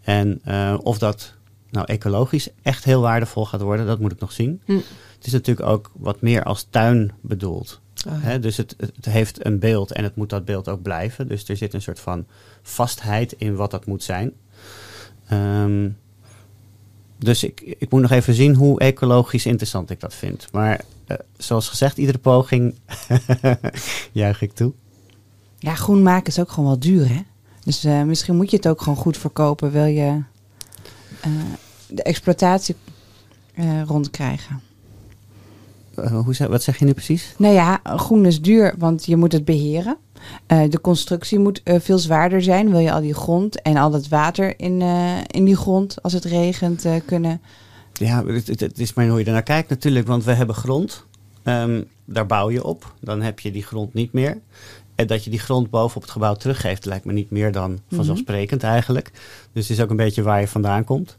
[0.00, 1.34] En eh, of dat
[1.70, 4.60] nou ecologisch echt heel waardevol gaat worden, dat moet ik nog zien.
[4.64, 4.72] Hm.
[5.16, 7.80] Het is natuurlijk ook wat meer als tuin bedoeld.
[8.08, 11.28] Ah, Hè, dus het, het heeft een beeld en het moet dat beeld ook blijven.
[11.28, 12.26] Dus er zit een soort van
[12.62, 14.32] vastheid in wat dat moet zijn.
[15.28, 15.88] Ehm,
[17.18, 20.48] dus ik, ik moet nog even zien hoe ecologisch interessant ik dat vind.
[20.52, 22.74] Maar eh, zoals gezegd, iedere poging
[24.12, 24.72] juich ik toe.
[25.58, 27.20] Ja, groen maken is ook gewoon wel duur, hè?
[27.64, 29.70] Dus eh, misschien moet je het ook gewoon goed verkopen.
[29.70, 30.22] Wil je
[31.90, 32.74] de exploitatie
[33.54, 34.60] eh, rondkrijgen.
[35.94, 37.34] Eh, hoe, wat zeg je nu precies?
[37.38, 39.96] Nou ja, groen is duur, want je moet het beheren.
[40.46, 42.70] Eh, de constructie moet eh, veel zwaarder zijn.
[42.70, 46.12] Wil je al die grond en al dat water in, eh, in die grond als
[46.12, 47.40] het regent eh, kunnen.
[47.92, 51.04] Ja, het, het- het is maar hoe je ernaar kijkt natuurlijk, want we hebben grond.
[51.42, 52.94] Ehm, daar bouw je op.
[53.00, 54.38] Dan heb je die grond niet meer.
[54.98, 58.62] En dat je die grond bovenop het gebouw teruggeeft, lijkt me niet meer dan vanzelfsprekend
[58.62, 59.10] eigenlijk.
[59.52, 61.16] Dus het is ook een beetje waar je vandaan komt.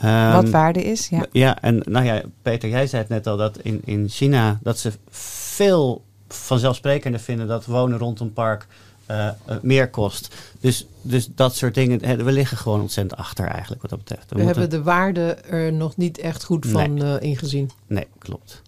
[0.00, 1.08] Ehm, wat waarde is.
[1.08, 1.26] Ja.
[1.32, 4.78] ja, en nou ja, Peter, jij zei het net al dat in, in China dat
[4.78, 8.66] ze veel vanzelfsprekender vinden dat wonen rond een park
[9.06, 10.34] eh, eh, meer kost.
[10.60, 14.32] Dus, dus dat soort dingen, we liggen gewoon ontzettend achter eigenlijk wat dat betreft.
[14.32, 17.70] We hebben de waarde er nog niet echt goed van eh, ingezien.
[17.86, 18.62] Nee, klopt.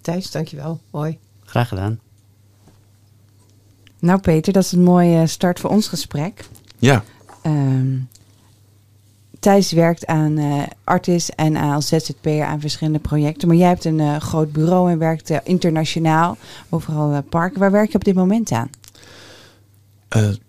[0.00, 0.80] Thijs, dankjewel.
[0.90, 1.18] Mooi.
[1.44, 2.00] Graag gedaan.
[4.02, 6.44] Nou Peter, dat is een mooie start voor ons gesprek.
[6.78, 7.04] Ja,
[7.42, 7.98] Ehm
[9.42, 13.48] Thijs werkt aan eh Artis en als ZZP'er aan verschillende projecten.
[13.48, 16.36] Maar jij hebt een eh, groot bureau en werkt eh, internationaal,
[16.68, 17.60] overal parken.
[17.60, 18.70] Waar werk je op dit moment aan?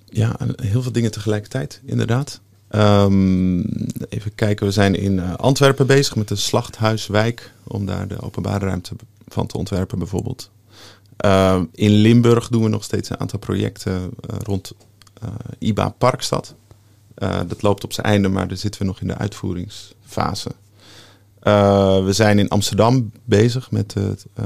[0.05, 2.41] ja, heel veel dingen tegelijkertijd, inderdaad.
[2.67, 3.59] Ehm,
[4.09, 7.51] even kijken, we zijn in Antwerpen bezig met de slachthuiswijk.
[7.63, 8.95] Om daar de openbare ruimte
[9.27, 10.49] van te ontwerpen bijvoorbeeld.
[11.23, 14.71] Eh, in Limburg doen we nog steeds een aantal projecten eh, rond
[15.21, 16.55] eh, IBA Parkstad.
[17.15, 20.49] Eh, dat loopt op zijn einde, maar daar zitten we nog in de uitvoeringsfase.
[21.39, 24.45] Eh, we zijn in Amsterdam bezig met het eh,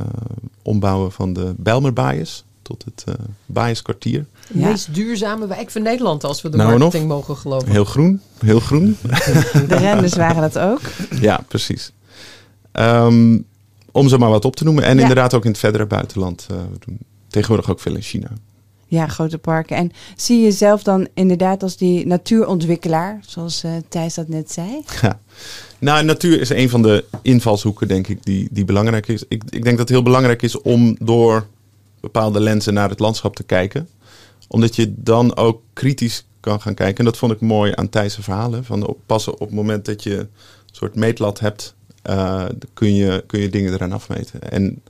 [0.62, 3.04] ombouwen van de Bijlmerbaaiers tot het
[3.46, 4.26] Baaierskwartier.
[4.52, 4.68] De Ja.
[4.70, 7.70] meest duurzame wijk van Nederland, als we de Nou marketing mogen geloven.
[7.72, 8.98] Heel groen, heel groen.
[9.68, 10.82] De renders waren dat ook.
[11.28, 11.92] ja, precies.
[12.72, 13.38] Ehm,
[13.98, 14.84] om ze maar wat op te noemen.
[14.84, 15.02] En Ja.
[15.02, 16.46] inderdaad ook in het verdere buitenland.
[16.52, 18.28] eh, we doen tegenwoordig ook veel in China.
[18.90, 19.76] Ja, grote parken.
[19.78, 24.82] En zie je jezelf dan inderdaad als die natuurontwikkelaar, zoals eh, Thijs dat net zei?
[25.02, 25.20] Ja.
[25.80, 29.24] Nou, natuur is een van de invalshoeken, denk ik, die, die belangrijk is.
[29.28, 31.48] Ik, ik denk dat het heel belangrijk is om door
[32.00, 33.88] bepaalde lenzen naar het landschap te kijken.
[34.48, 36.98] Omdat je dan ook kritisch kan gaan kijken.
[36.98, 38.66] En dat vond ik mooi aan Thijs' verhalen.
[38.66, 40.30] Van op, pas op het moment dat je een
[40.72, 41.76] soort meetlat hebt,
[42.08, 44.52] eh, kun, je, kun je dingen eraan afmeten.
[44.52, 44.82] En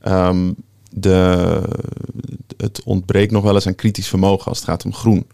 [0.00, 0.52] ehm,
[0.90, 1.62] de,
[2.56, 5.26] het ontbreekt nog wel eens aan kritisch vermogen als het gaat om groen.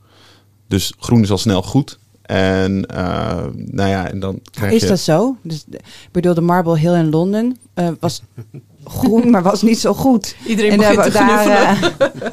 [0.68, 1.98] Dus groen is al snel goed.
[2.22, 4.88] En uh, nou ja, en dan krijg Is je...
[4.88, 5.36] dat zo?
[5.42, 8.22] Dus, de- ik bedoel, de Marble Hill in Londen eh, was
[8.84, 10.36] groen, maar was niet zo goed.
[10.46, 11.82] Iedereen En begint te daar, eh,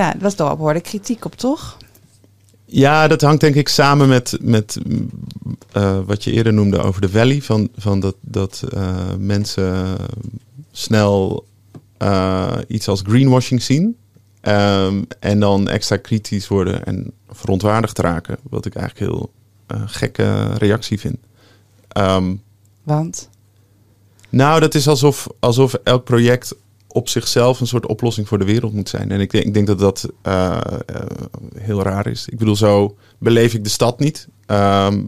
[0.00, 1.76] ja, er was toch wel behoorlijk kritiek op, toch?
[2.74, 4.78] Ja, dat hangt denk ik samen met, met
[5.72, 7.40] eh, wat je eerder noemde over de valley.
[7.40, 9.96] Van, van dat, dat eh, mensen
[10.70, 11.46] snel
[11.96, 13.96] eh, iets als greenwashing zien.
[14.40, 18.38] Ehm, en dan extra kritisch worden en verontwaardigd raken.
[18.50, 19.32] Wat ik eigenlijk heel
[19.86, 21.16] gekke reactie vind.
[21.88, 22.34] Ehm,
[22.82, 23.28] Want,
[24.28, 26.54] nou, dat is alsof, alsof elk project
[26.92, 29.10] op zichzelf een soort oplossing voor de wereld moet zijn.
[29.10, 31.00] En ik denk, ik denk dat dat eh, eh,
[31.54, 32.28] heel raar is.
[32.28, 34.28] Ik bedoel, zo beleef ik de stad niet.
[34.46, 35.04] Ehm,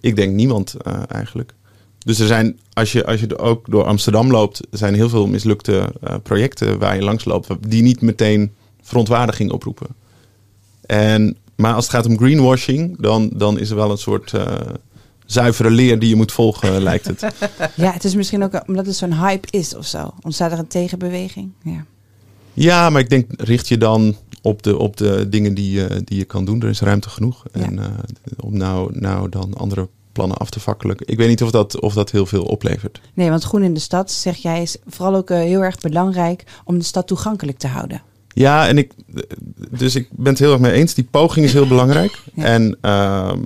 [0.00, 1.54] ik denk niemand eh, eigenlijk.
[1.98, 5.92] Dus er zijn, als je, als je ook door Amsterdam loopt, zijn heel veel mislukte
[6.22, 9.86] projecten waar je langs loopt, die niet meteen verontwaardiging oproepen.
[10.86, 14.32] En, maar als het gaat om greenwashing, dan, dan is er wel een soort
[15.32, 17.26] zuivere leer die je moet volgen, lijkt het.
[17.74, 20.14] ja, het is misschien ook omdat het zo'n hype is of zo.
[20.22, 21.52] Ontstaat er een tegenbeweging?
[21.62, 21.84] Ja.
[22.52, 26.18] Ja, maar ik denk, richt je dan op de, op de dingen die je, die
[26.18, 26.62] je kan doen.
[26.62, 27.44] Er is ruimte genoeg.
[27.52, 27.60] Ja.
[27.60, 27.86] En eh,
[28.40, 30.96] om nou, nou dan andere plannen af te fakkelen.
[30.98, 33.00] Ik weet niet of dat, of dat heel veel oplevert.
[33.14, 36.44] Nee, want groen in de stad, zeg jij, is vooral ook eh, heel erg belangrijk
[36.64, 38.02] om de stad toegankelijk te houden.
[38.32, 38.92] Ja, en ik,
[39.70, 40.94] dus ik ben het heel erg mee eens.
[40.94, 42.18] Die poging is heel belangrijk.
[42.34, 42.44] Ja.
[42.44, 43.40] En ehm,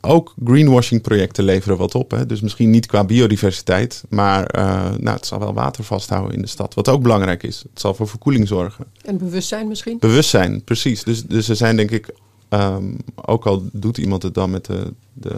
[0.00, 2.10] ook greenwashing projecten leveren wat op.
[2.10, 2.26] Hè.
[2.26, 4.04] Dus misschien niet qua biodiversiteit.
[4.08, 6.74] Maar eh, nou, het zal wel water vasthouden in de stad.
[6.74, 7.64] Wat ook belangrijk is.
[7.70, 8.84] Het zal voor verkoeling zorgen.
[9.04, 9.98] En bewustzijn misschien?
[9.98, 11.02] Bewustzijn, precies.
[11.02, 12.08] Dus, dus er zijn denk ik,
[12.48, 15.34] ehm, ook al doet iemand het dan met de, de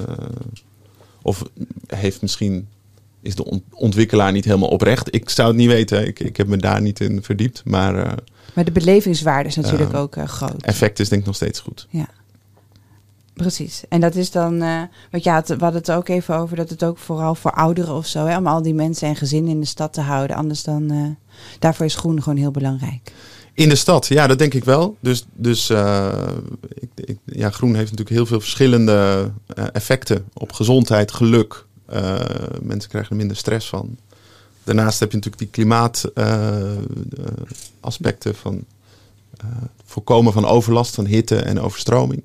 [1.23, 1.45] of
[1.87, 2.69] heeft misschien,
[3.23, 5.15] is de ont- ontwikkelaar niet helemaal oprecht.
[5.15, 7.63] Ik zou het niet weten, ik, ik heb me daar niet in verdiept.
[7.65, 8.13] Maar eh,
[8.55, 9.99] Maar de belevingswaarde is natuurlijk Ja.
[9.99, 10.63] ook eh, groot.
[10.63, 11.89] effect is denk ik nog steeds goed.
[13.35, 13.83] Precies.
[13.89, 16.85] En dat is dan, eh want ja, we hadden het ook even over dat het
[16.85, 19.67] ook vooral voor ouderen of zo, hè, om al die mensen en gezinnen in de
[19.67, 20.37] stad te houden.
[20.37, 21.17] Anders dan,
[21.59, 23.13] daarvoor is groen gewoon heel belangrijk.
[23.55, 24.97] In de stad, ja, dat denk ik wel.
[25.01, 29.31] Dus, dus ik, ik, ja, groen heeft natuurlijk heel veel verschillende
[29.73, 31.67] effecten op gezondheid, geluk.
[31.89, 32.21] Eh,
[32.63, 33.97] mensen krijgen er minder stress van.
[34.65, 38.65] Daarnaast heb je natuurlijk die klimaataspecten van
[39.37, 39.47] eh,
[39.85, 42.23] voorkomen van overlast van hitte en overstroming.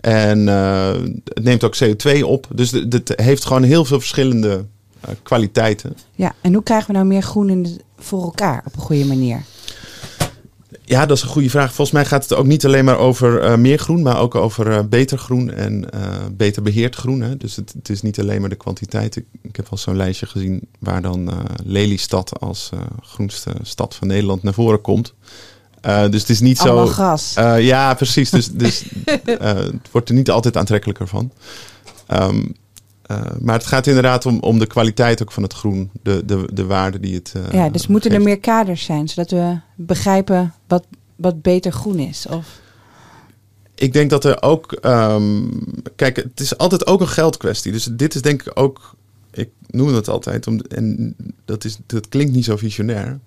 [0.00, 2.46] En eh, het neemt ook CO2 op.
[2.54, 4.64] Dus het heeft gewoon heel veel verschillende
[5.00, 5.96] eh, kwaliteiten.
[6.14, 9.44] Ja, en hoe krijgen we nou meer groen in voor elkaar op een goede manier?
[10.88, 11.66] Ja, dat is een goede vraag.
[11.66, 14.70] Volgens mij gaat het ook niet alleen maar over eh, meer groen, maar ook over
[14.70, 16.00] eh, beter groen en eh,
[16.32, 17.20] beter beheerd groen.
[17.20, 17.36] Hè.
[17.36, 19.16] Dus het, het is niet alleen maar de kwantiteit.
[19.16, 21.30] Ik, ik heb wel zo'n lijstje gezien waar dan
[21.64, 22.70] Lelystad als
[23.02, 25.14] groenste stad van Nederland naar voren komt.
[26.10, 26.92] Dus het is niet Allemaal zo.
[26.92, 27.34] gras.
[27.58, 28.30] Ja, precies.
[28.30, 28.84] Dus, dus
[29.24, 31.32] het wordt er niet altijd aantrekkelijker van.
[32.06, 32.42] Ehm,
[33.06, 36.48] eh, maar het gaat inderdaad om, om de kwaliteit ook van het groen, de, de,
[36.52, 37.32] de waarde die het.
[37.36, 41.98] eh, ja, dus moeten er meer kaders zijn, zodat we begrijpen wat, wat beter groen
[41.98, 42.26] is.
[42.30, 42.60] Of,
[43.74, 44.72] Ik denk dat er ook.
[44.72, 45.42] ehm,
[45.96, 47.72] kijk, het is altijd ook een geldkwestie.
[47.72, 48.94] Dus dit is denk ik ook
[49.36, 53.18] ik noem het altijd, om, en dat, is, dat klinkt niet zo visionair.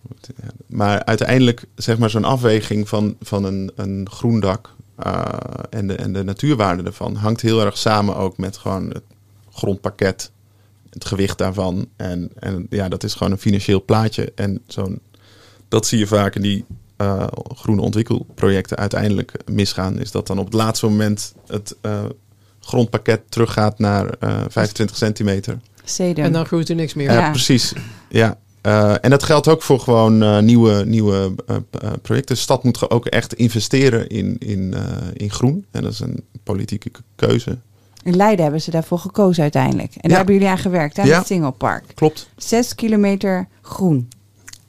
[0.66, 4.70] Maar uiteindelijk, zeg maar, zo'n afweging van, van een, een groen dak
[5.06, 5.24] uh,
[5.70, 9.04] en, de, en de natuurwaarde ervan hangt heel erg samen ook met gewoon het
[9.60, 10.32] grondpakket,
[10.90, 11.88] het gewicht daarvan.
[11.96, 14.32] En, en ja, dat is gewoon een financieel plaatje.
[14.36, 15.00] En zo'n,
[15.68, 16.66] dat zie je vaak in die
[16.98, 20.00] uh, groene ontwikkelprojecten uiteindelijk misgaan.
[20.00, 22.00] Is dat dan op het laatste moment het uh,
[22.60, 25.60] grondpakket teruggaat naar 25 centimeter.
[25.84, 26.24] Sedum.
[26.24, 27.12] En dan groeit er niks meer.
[27.12, 27.74] Ja, precies.
[28.10, 28.38] Ja.
[28.62, 31.56] Uh, en dat geldt ook voor gewoon uh, nieuwe, nieuwe uh,
[32.02, 32.36] projecten.
[32.36, 34.76] De stad moet ook echt investeren in, in,
[35.14, 35.66] in groen.
[35.72, 37.58] En dat is een politieke keuze.
[38.04, 39.96] In Leiden hebben ze daarvoor gekozen uiteindelijk.
[39.96, 41.84] En daar hebben jullie aan gewerkt, aan het Singelpark.
[41.96, 42.30] Klopt.
[42.38, 44.10] Zes kilometer groen.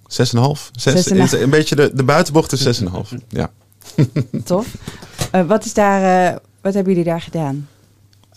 [0.06, 0.70] Zes en een half.
[0.72, 3.14] Zes, Zes een beetje de, de buitenbocht is zes en een half.
[3.28, 3.50] Ja.
[4.44, 4.66] Tof.
[5.46, 7.68] wat, is daar, wat hebben jullie daar gedaan?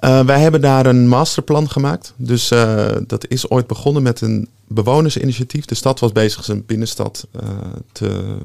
[0.04, 2.14] Uh, wij hebben daar een masterplan gemaakt.
[2.16, 5.66] Dus uh, dat is ooit begonnen met een bewonersinitiatief.
[5.66, 7.50] De stad was bezig zijn binnenstad uh,
[7.92, 8.38] te,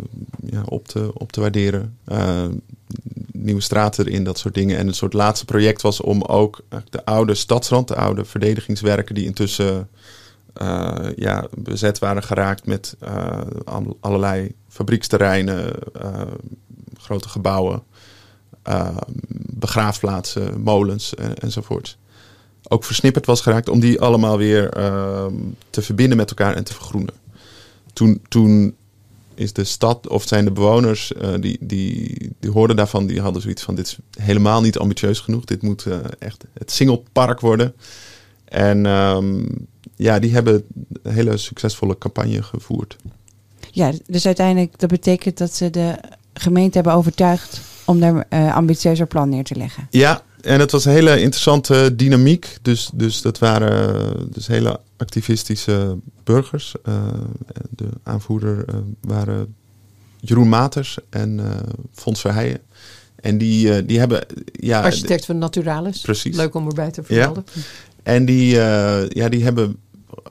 [0.51, 1.99] ja, op, te, op te waarderen.
[3.33, 4.79] nieuwe straten erin, dat soort dingen.
[4.79, 9.25] En het soort laatste project was om ook de oude stadsrand, de oude verdedigingswerken die
[9.25, 9.89] intussen
[11.17, 12.97] ja, bezet waren geraakt met
[14.01, 15.73] allerlei fabrieksterreinen,
[16.99, 17.83] grote gebouwen.
[18.63, 18.97] Ehm,
[19.53, 21.99] begraafplaatsen, molens en, enzovoort.
[22.69, 25.35] Ook versnipperd was geraakt om die allemaal weer ehm,
[25.71, 27.15] te verbinden met elkaar en te vergroenen.
[27.93, 28.75] Toen, toen
[29.35, 33.43] is de stad of zijn de bewoners uh, die, die, die hoorden daarvan, die hadden
[33.43, 35.45] zoiets van: dit is helemaal niet ambitieus genoeg.
[35.45, 37.75] Dit moet uh, echt het singlepark worden.
[38.45, 39.47] En um,
[39.97, 40.65] ja, die hebben
[41.03, 42.97] een hele succesvolle campagne gevoerd.
[43.71, 45.95] Ja, dus uiteindelijk dat betekent dat ze de
[46.33, 49.87] gemeente hebben overtuigd om daar uh, ambitieuzer plan neer te leggen.
[49.91, 52.59] Ja, en het was een hele interessante dynamiek.
[52.63, 56.75] Dus, dus dat waren dus hele activistische burgers.
[56.89, 56.95] Uh,
[57.71, 59.55] de aanvoerder uh, waren
[60.21, 61.41] Jeroen Maters en
[61.93, 62.61] Fons Verheijen.
[63.17, 64.27] En die, die hebben...
[64.53, 66.01] Ja, Architect van Naturalis.
[66.01, 66.37] Precies.
[66.37, 67.45] Leuk om erbij te vermelden.
[67.53, 67.63] Ja.
[68.03, 68.55] En die,
[69.09, 69.77] ja, die hebben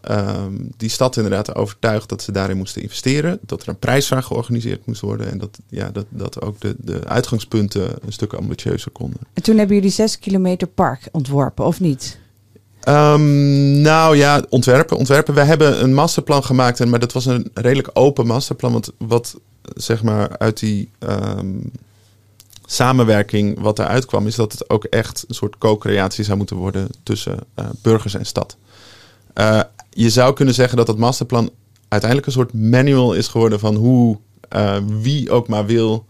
[0.09, 3.39] um, die stad inderdaad overtuigd dat ze daarin moesten investeren.
[3.41, 5.31] Dat er een prijsvraag georganiseerd moest worden.
[5.31, 9.19] En dat, ja, dat, dat ook de, de uitgangspunten een stuk ambitieuzer konden.
[9.33, 12.19] En toen hebben jullie zes kilometer park ontworpen, of niet?
[12.87, 14.97] Um, nou ja, ontwerpen.
[14.97, 15.33] ontwerpen.
[15.33, 18.71] We hebben een masterplan gemaakt, maar dat was een redelijk open masterplan.
[18.71, 19.39] Want wat
[19.75, 21.71] zeg maar uit die um,
[22.65, 26.87] samenwerking wat eruit kwam, is dat het ook echt een soort co-creatie zou moeten worden
[27.03, 28.57] tussen uh, burgers en stad.
[29.39, 31.49] Uh, je zou kunnen zeggen dat het masterplan
[31.87, 34.17] uiteindelijk een soort manual is geworden van hoe
[34.55, 36.05] uh, wie ook maar wil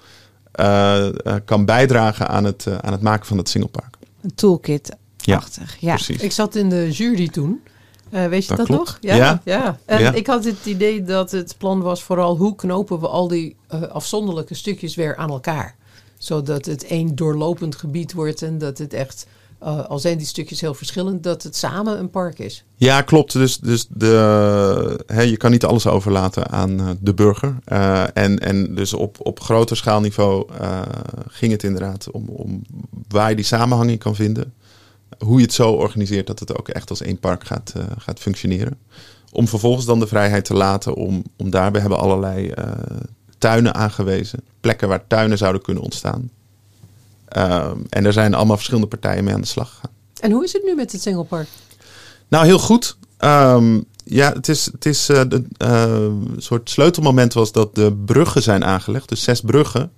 [0.59, 1.07] uh,
[1.45, 3.97] kan bijdragen aan het, aan het maken van het singlepark.
[4.21, 4.95] Een toolkit.
[5.17, 5.43] Ja,
[5.79, 5.93] ja.
[5.93, 6.21] Precies.
[6.21, 7.61] Ik zat in de jury toen.
[8.09, 8.97] weet je dat, nog?
[9.01, 9.41] Ja, ja.
[9.43, 9.79] ja.
[9.85, 10.13] En ja.
[10.13, 13.55] ik had het idee dat het plan was vooral hoe knopen we al die
[13.91, 15.75] afzonderlijke stukjes weer aan elkaar.
[16.17, 19.27] Zodat het één doorlopend gebied wordt en dat het echt
[19.63, 22.63] uh, al zijn die stukjes heel verschillend, dat het samen een park is.
[22.75, 23.33] Ja, klopt.
[23.33, 27.57] Dus, dus de, je kan niet alles overlaten aan uh, de burger.
[27.67, 30.47] Uh, en, en dus op, op groter schaalniveau
[31.27, 32.61] ging het inderdaad om, om
[33.07, 34.53] waar je die samenhang in kan vinden.
[35.17, 38.77] Hoe je het zo organiseert dat het ook echt als één park gaat, gaat functioneren.
[39.31, 42.53] Om vervolgens dan de vrijheid te laten om, om daarbij hebben allerlei
[43.37, 44.39] tuinen aangewezen.
[44.59, 46.29] Plekken waar tuinen zouden kunnen ontstaan.
[47.37, 49.91] Um, en er zijn allemaal verschillende partijen mee aan de slag gegaan.
[50.19, 51.47] En hoe is het nu met het Singlepark?
[52.27, 52.97] Nou, heel goed.
[53.19, 58.41] Um, ja, het is, het is uh, de, uh, soort sleutelmoment was dat de bruggen
[58.41, 59.09] zijn aangelegd.
[59.09, 59.91] Dus zes bruggen.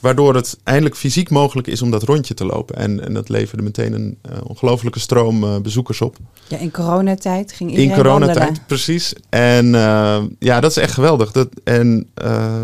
[0.00, 2.76] Waardoor het eindelijk fysiek mogelijk is om dat rondje te lopen.
[2.76, 6.16] En, en dat leverde meteen een uh, ongelofelijke stroom uh, bezoekers op.
[6.48, 9.12] Ja, in coronatijd ging iedereen In coronatijd, precies.
[9.28, 11.32] En uh, ja, dat is echt geweldig.
[11.32, 12.08] Dat, en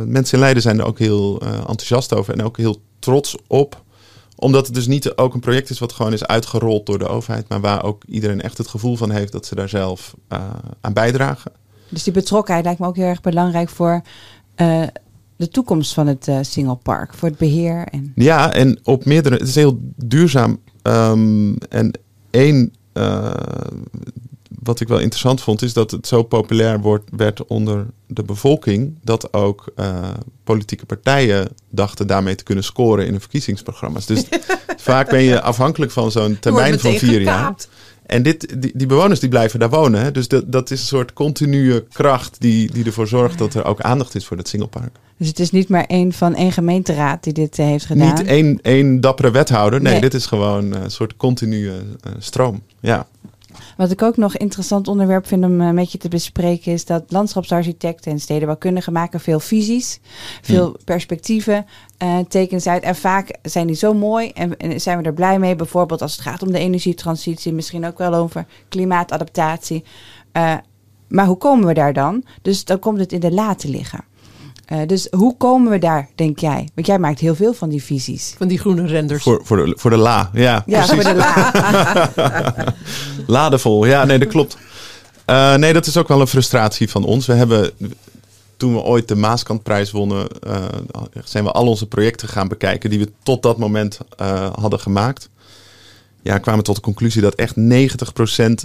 [0.07, 2.33] mensen in Leiden zijn er ook heel enthousiast over.
[2.33, 3.83] En ook heel trots op
[4.45, 7.49] omdat het dus niet ook een project is wat gewoon is uitgerold door de overheid,
[7.49, 10.39] maar waar ook iedereen echt het gevoel van heeft dat ze daar zelf uh,
[10.81, 11.53] aan bijdragen.
[11.89, 14.03] Dus die betrokkenheid lijkt me ook heel erg belangrijk voor
[14.57, 14.83] uh,
[15.37, 17.87] de toekomst van het uh, single park, voor het beheer.
[17.91, 18.13] En...
[18.15, 19.35] Ja, en op meerdere.
[19.35, 20.59] Het is heel duurzaam.
[20.83, 21.91] Um, en
[22.31, 22.73] één
[24.65, 28.99] wat ik wel interessant vond, is dat het zo populair wordt, werd onder de bevolking.
[29.03, 30.09] Dat ook uh,
[30.45, 34.07] politieke partijen dachten daarmee te kunnen scoren in hun verkiezingsprogramma's.
[34.07, 34.25] Dus
[34.77, 37.55] vaak ben je afhankelijk van zo'n termijn van vier jaar.
[38.07, 40.03] En dit, die, die, bewoners die blijven daar wonen.
[40.03, 40.13] Hè?
[40.13, 43.81] Dus dat, dat is een soort continue kracht die, die ervoor zorgt dat er ook
[43.81, 44.97] aandacht is voor het Singelpark.
[45.17, 48.15] Dus het is niet maar één van één gemeenteraad die dit uh, heeft gedaan?
[48.15, 49.83] Niet één, één dappere wethouder.
[49.83, 50.01] Nee, nee.
[50.01, 51.73] dit is gewoon een soort continue uh,
[52.19, 52.63] stroom.
[52.81, 53.07] Ja.
[53.77, 56.85] Wat ik ook nog een interessant onderwerp vind om eh, met je te bespreken, is
[56.85, 60.01] dat landschapsarchitecten en stedenbouwkundigen maken veel visies,
[60.43, 61.67] veel perspectieven,
[61.99, 62.83] eh, tekens uit.
[62.83, 65.57] En vaak zijn die zo mooi en, en zijn we er blij mee.
[65.57, 69.85] Bijvoorbeeld als het gaat om de energietransitie, misschien ook wel over klimaatadaptatie.
[70.33, 70.55] Eh,
[71.09, 72.25] maar hoe komen we daar dan?
[72.43, 74.05] Dus dan komt het in de la te liggen.
[74.67, 76.69] Eh, dus hoe komen we daar, denk jij?
[76.75, 78.35] Want jij maakt heel veel van die visies.
[78.39, 79.23] Van die groene renders.
[79.23, 80.63] Voor, voor, de, voor de la, ja.
[80.67, 81.05] Ja, precies.
[81.05, 82.55] voor de la.
[83.27, 84.57] Ladevol, ja, nee, dat klopt.
[85.25, 87.27] Eh, nee, dat is ook wel een frustratie van ons.
[87.27, 87.71] We hebben,
[88.57, 90.65] toen we ooit de Maaskantprijs wonnen, eh,
[91.25, 95.29] zijn we al onze projecten gaan bekijken die we tot dat moment eh, hadden gemaakt.
[96.23, 98.65] Ja, kwamen tot de conclusie dat echt 90%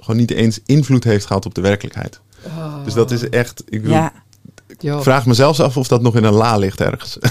[0.00, 2.20] gewoon niet eens invloed heeft gehad op de werkelijkheid.
[2.46, 2.84] Oh.
[2.84, 4.12] Dus dat is echt, ik bedoel, Ja,
[4.82, 7.18] Vraag me zelfs af of dat nog in een la ligt ergens.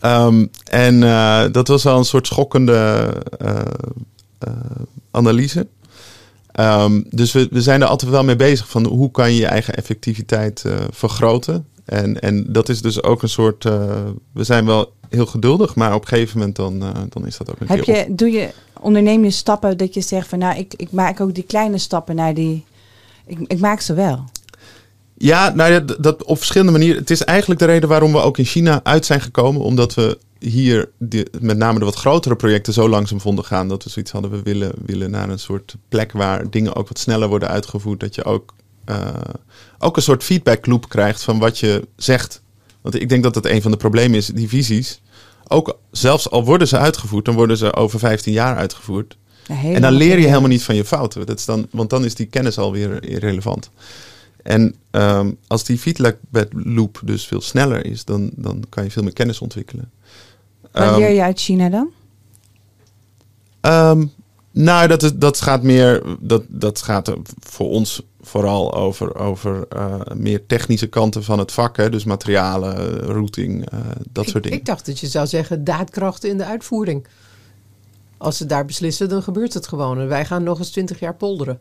[0.00, 3.56] Ehm, en eh, dat was wel een soort schokkende eh,
[4.38, 4.52] eh,
[5.10, 5.66] analyse.
[6.52, 9.46] Ehm, dus we, we zijn er altijd wel mee bezig van hoe kan je je
[9.46, 11.66] eigen effectiviteit vergroten.
[11.84, 13.64] En, en dat is dus ook een soort.
[14.32, 17.60] we zijn wel heel geduldig, maar op een gegeven moment dan, dan is dat ook
[17.60, 17.84] een Heb op.
[17.84, 18.48] je, doe je,
[18.80, 22.14] onderneem je stappen dat je zegt van nou, ik, ik maak ook die kleine stappen
[22.14, 22.64] naar die.
[23.26, 24.24] Ik, ik maak ze wel.
[25.18, 26.98] Ja, nou ja, dat op verschillende manieren.
[26.98, 29.62] Het is eigenlijk de reden waarom we ook in China uit zijn gekomen.
[29.62, 33.68] Omdat we hier de, met name de wat grotere projecten zo langzaam vonden gaan.
[33.68, 36.98] Dat we zoiets hadden, we willen, willen naar een soort plek waar dingen ook wat
[36.98, 38.00] sneller worden uitgevoerd.
[38.00, 38.54] Dat je ook,
[38.84, 39.08] eh,
[39.78, 42.42] ook een soort feedback loop krijgt van wat je zegt.
[42.80, 45.00] Want ik denk dat dat een van de problemen is, die visies.
[45.48, 49.16] Ook zelfs al worden ze uitgevoerd, dan worden ze over 15 jaar uitgevoerd.
[49.48, 51.26] En dan leer je helemaal niet van je fouten.
[51.26, 53.70] Dat is dan, want dan is die kennis alweer irrelevant.
[54.42, 56.16] En ehm, als die feedback
[56.50, 59.90] loop dus veel sneller is, dan, dan kan je veel meer kennis ontwikkelen.
[60.60, 61.90] Wat Ehm, leer je uit China dan?
[63.60, 64.06] ehm,
[64.50, 66.02] nou, dat, is, dat gaat meer.
[66.20, 71.76] Dat, dat gaat voor ons vooral over, over eh, meer technische kanten van het vak.
[71.76, 71.90] Hè?
[71.90, 73.78] Dus materialen, routing, eh,
[74.12, 74.58] dat ik, soort dingen.
[74.58, 77.06] ik dacht dat je zou zeggen daadkrachten in de uitvoering.
[78.16, 79.98] Als ze daar beslissen, dan gebeurt het gewoon.
[80.00, 81.60] En wij gaan nog eens twintig jaar polderen.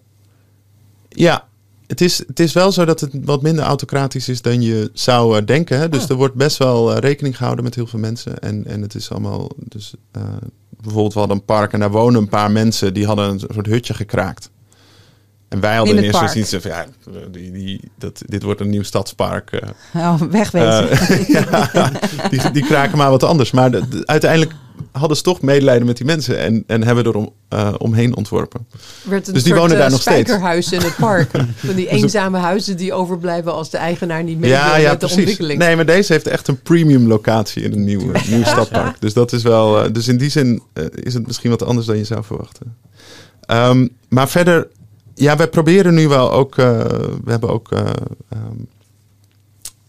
[1.10, 1.48] Ja,
[1.88, 5.38] het is, het is wel zo dat het wat minder autocratisch is dan je zou
[5.40, 5.80] eh, denken.
[5.80, 5.90] Hè?
[5.90, 6.10] Dus Ah.
[6.10, 8.40] er wordt best wel eh, rekening gehouden met heel veel mensen.
[8.40, 9.50] En, en het is allemaal.
[9.58, 10.22] Dus, eh,
[10.82, 13.66] bijvoorbeeld, we hadden een park en daar wonen een paar mensen die hadden een soort
[13.66, 14.50] hutje gekraakt.
[15.48, 16.86] En wij hadden In eerste instantie van ja,
[17.32, 19.62] die, die, dat, dit wordt een nieuw stadspark.
[19.94, 20.88] Oh, wegwezen.
[21.34, 21.92] Ja,
[22.30, 23.52] die, die kraken maar wat anders.
[23.52, 24.52] Maar de- de- uiteindelijk
[24.92, 28.68] hadden ze toch medelijden met die mensen en, en hebben er om, eh, omheen ontworpen.
[29.04, 30.20] Werd Dus die soort, wonen eh, daar nog steeds.
[30.30, 31.30] spijkerhuis in het park.
[31.66, 35.00] Van die eenzame huizen die overblijven als de eigenaar niet mee ja, wil ja, met
[35.00, 35.18] de precies.
[35.18, 35.60] ontwikkeling.
[35.60, 39.02] Nee, maar deze heeft echt een premium locatie in een nieuw, eh, nieuw stadpark.
[39.02, 39.94] Dus dat is wel.
[39.94, 42.78] dus in die zin is het misschien wat anders dan je zou verwachten.
[43.42, 44.68] Ehm, maar verder,
[45.14, 46.56] ja, wij proberen nu wel ook.
[46.56, 47.80] we hebben ook eh,
[48.30, 48.42] ehm,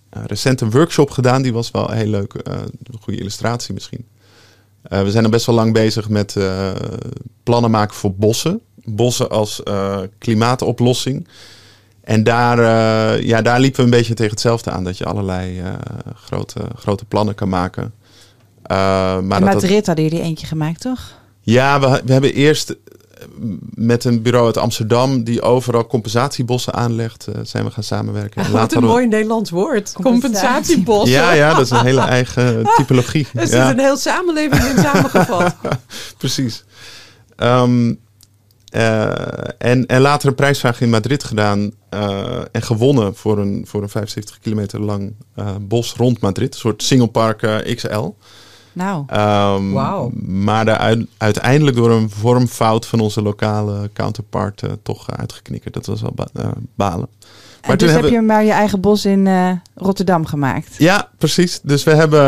[0.09, 1.43] eh, recent een workshop gedaan.
[1.43, 2.35] Die was wel heel leuk.
[2.35, 4.05] een goede illustratie misschien.
[4.83, 6.71] Eh, we zijn er best wel lang bezig met eh,
[7.43, 8.61] plannen maken voor bossen.
[8.85, 11.29] Bossen als eh, klimaatoplossing.
[12.01, 12.59] En daar,
[13.25, 14.85] ja, daar liepen we een beetje tegen hetzelfde aan.
[14.85, 15.63] Dat je allerlei
[16.15, 17.93] grote, grote plannen kan maken.
[18.69, 21.17] Maar In dat dat- Madrid hadden jullie eentje gemaakt, toch?
[21.41, 22.75] ja, we, we hebben eerst
[23.75, 25.25] met een bureau uit Amsterdam...
[25.25, 28.45] die overal compensatiebossen aanlegt, eh, zijn we gaan samenwerken.
[28.45, 29.93] En Wat een mooi Nederlands woord.
[29.93, 30.43] Compensatie.
[30.43, 31.09] Compensatiebos.
[31.09, 33.27] Ja, ja, dat is een hele eigen typologie.
[33.35, 33.71] Er zit ja.
[33.71, 35.57] een heel samenleving in samengevat.
[36.19, 36.65] Precies.
[37.37, 37.95] Ehm,
[38.69, 39.11] eh,
[39.59, 43.89] en, en later een prijsvraag in Madrid gedaan eh, en gewonnen voor een, voor een
[43.89, 46.55] 75 kilometer lang eh, bos rond Madrid.
[46.55, 48.15] Een soort singlepark eh, XL.
[48.73, 50.11] Nou, Ehm, Wauw.
[50.27, 55.75] Maar daar uit- uiteindelijk door een vormfout van onze lokale counterpart eh, toch uitgeknikkerd.
[55.75, 57.09] Dat was wel ba- eh, balen.
[57.61, 60.75] en dus toen heb hebben- je maar je eigen bos in eh, Rotterdam gemaakt.
[60.79, 61.61] Ja, precies.
[61.63, 62.21] Dus we hebben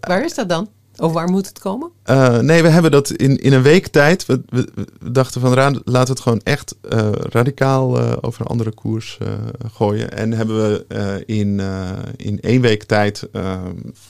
[0.00, 0.68] Waar is dat dan?
[0.96, 1.90] Of waar moet het komen?
[2.02, 4.26] Eh, nee, we hebben dat in, in een week tijd.
[4.26, 4.68] We, we,
[5.00, 8.72] we dachten van ra- laten we het gewoon echt eh, radicaal eh, over een andere
[8.74, 9.28] koers eh,
[9.72, 10.12] gooien.
[10.12, 13.28] En hebben we eh, in, eh, in één week tijd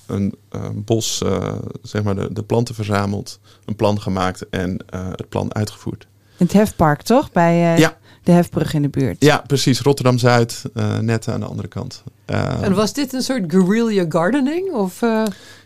[0.06, 0.34] een,
[0.74, 1.52] bos, eh,
[1.82, 6.06] zeg maar, de, de planten verzameld, een plan gemaakt en eh, het plan uitgevoerd.
[6.38, 7.32] In het Hefpark, toch?
[7.32, 7.96] Bij eh, Ja.
[8.22, 9.16] de Hefbrug in de buurt.
[9.18, 9.80] Ja, precies.
[9.80, 12.02] Rotterdam Zuid, eh, net aan de andere kant.
[12.24, 14.72] Eh, En was dit een soort guerrilla gardening?
[14.72, 15.22] Of, eh,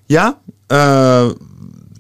[0.09, 1.31] Ja, eh,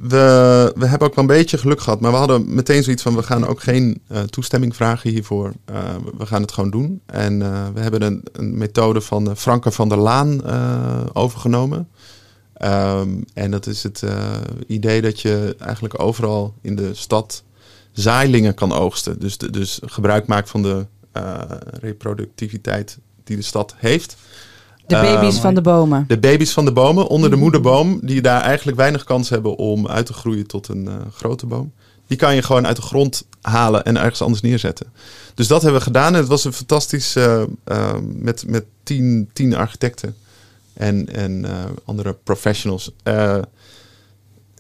[0.00, 2.00] we, we hebben ook wel een beetje geluk gehad.
[2.00, 5.52] Maar we hadden meteen zoiets van, we gaan ook geen eh, toestemming vragen hiervoor.
[5.64, 7.00] Eh, we gaan het gewoon doen.
[7.06, 7.38] En
[7.74, 10.44] we hebben een, een methode van Franke van der Laan
[11.12, 11.88] overgenomen.
[12.54, 14.02] Ehm, en dat is het
[14.66, 17.42] idee dat je eigenlijk overal in de stad
[17.92, 19.20] zaailingen kan oogsten.
[19.20, 20.86] Dus, de, dus gebruik maakt van de
[21.80, 24.16] reproductiviteit die de stad heeft.
[24.89, 26.05] De baby's Ehm, van de bomen.
[26.07, 29.89] De baby's van de bomen onder de moederboom, die daar eigenlijk weinig kans hebben om
[29.89, 31.72] uit te groeien tot een eh, grote boom.
[32.07, 34.86] Die kan je gewoon uit de grond halen en ergens anders neerzetten.
[35.34, 36.12] Dus dat hebben we gedaan.
[36.14, 37.43] En het was een fantastisch eh,
[38.03, 40.16] met, met tien, tien architecten
[40.72, 42.91] en, en eh, andere professionals.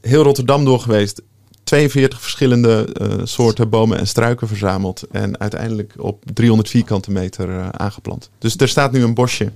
[0.00, 1.22] Heel Rotterdam door geweest.
[1.64, 2.88] 42 verschillende
[3.24, 5.02] soorten bomen en struiken verzameld.
[5.10, 8.30] En uiteindelijk op 300 vierkante meter aangeplant.
[8.38, 9.52] Dus er staat nu een bosje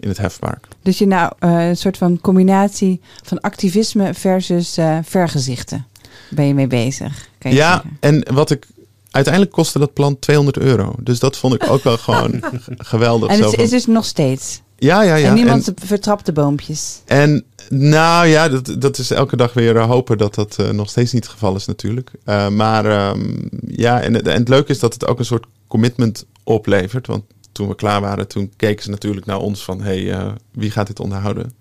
[0.00, 0.66] in het hefpark.
[0.82, 5.86] Dus je nou eh, een soort van combinatie van activisme versus eh, vergezichten
[6.30, 7.28] ben je mee bezig.
[7.38, 7.96] Kan je Ja, zeggen.
[8.00, 8.66] en wat ik.
[9.10, 10.94] Uiteindelijk kostte dat plan 200 euro.
[11.00, 12.40] Dus dat vond ik ook wel gewoon
[12.92, 13.28] geweldig.
[13.30, 14.62] En het van- is dus nog steeds.
[14.76, 15.28] ja, ja, ja.
[15.28, 17.00] en niemand En, vertrapt de boompjes.
[17.06, 21.12] en nou ja, dat, dat is elke dag weer eh, hopen dat dat nog steeds
[21.12, 22.10] niet het geval is natuurlijk.
[22.50, 23.36] Maar ehm,
[23.66, 27.06] ja, en, en het leuke is dat het ook een soort commitment oplevert.
[27.06, 27.24] Want
[27.58, 29.80] toen we klaar waren, toen keken ze natuurlijk naar ons van...
[29.80, 31.52] hé, hey, eh, wie gaat dit onderhouden?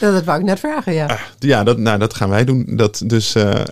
[0.00, 1.18] Ja, dat wou ik net vragen, ja.
[1.38, 2.66] Ja, dat, nou, dat gaan wij doen.
[2.76, 3.34] Dat, dus...
[3.34, 3.42] eh,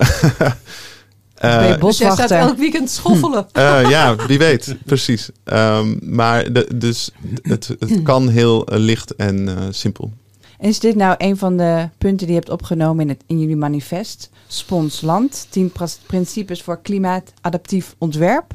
[1.40, 3.46] je eh, dus jij staat elk weekend schoffelen.
[3.52, 5.30] Eh, ja, wie weet, precies.
[5.44, 7.10] Ehm, maar de, dus
[7.42, 10.12] het, het kan heel licht en eh, simpel.
[10.58, 13.40] En is dit nou een van de punten die je hebt opgenomen in, het, in
[13.40, 14.30] jullie manifest?
[14.46, 18.52] Spons Land, 10 pras- principes voor klimaatadaptief ontwerp.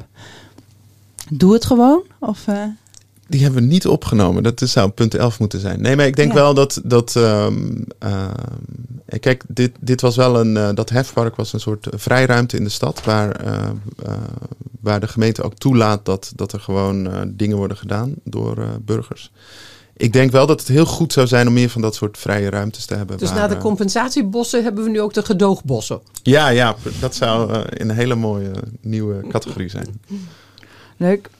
[1.28, 2.02] Doe het gewoon?
[2.18, 2.62] Of, eh,
[3.30, 4.42] Die hebben we niet opgenomen.
[4.42, 5.80] Dat is- zou punt 11 moeten zijn.
[5.80, 6.34] Nee, maar ik denk Ja.
[6.34, 6.80] wel dat.
[6.84, 8.32] dat ehm, ehm,
[9.20, 10.56] kijk, dit, dit was wel een.
[10.56, 13.04] eh, dat hefpark was een soort vrijruimte in de stad.
[13.04, 13.54] Waar, eh,
[14.04, 14.12] eh,
[14.80, 18.68] waar de gemeente ook toelaat dat, dat er gewoon eh, dingen worden gedaan door eh,
[18.84, 19.30] burgers.
[19.96, 22.50] Ik denk wel dat het heel goed zou zijn om meer van dat soort vrije
[22.50, 23.18] ruimtes te hebben.
[23.18, 26.00] Dus waar, na de eh, compensatiebossen hebben we nu ook de gedoogbossen.
[26.22, 28.50] Ja, ja, dat zou eh, een hele mooie
[28.80, 30.00] nieuwe categorie zijn.
[30.96, 31.30] leuk.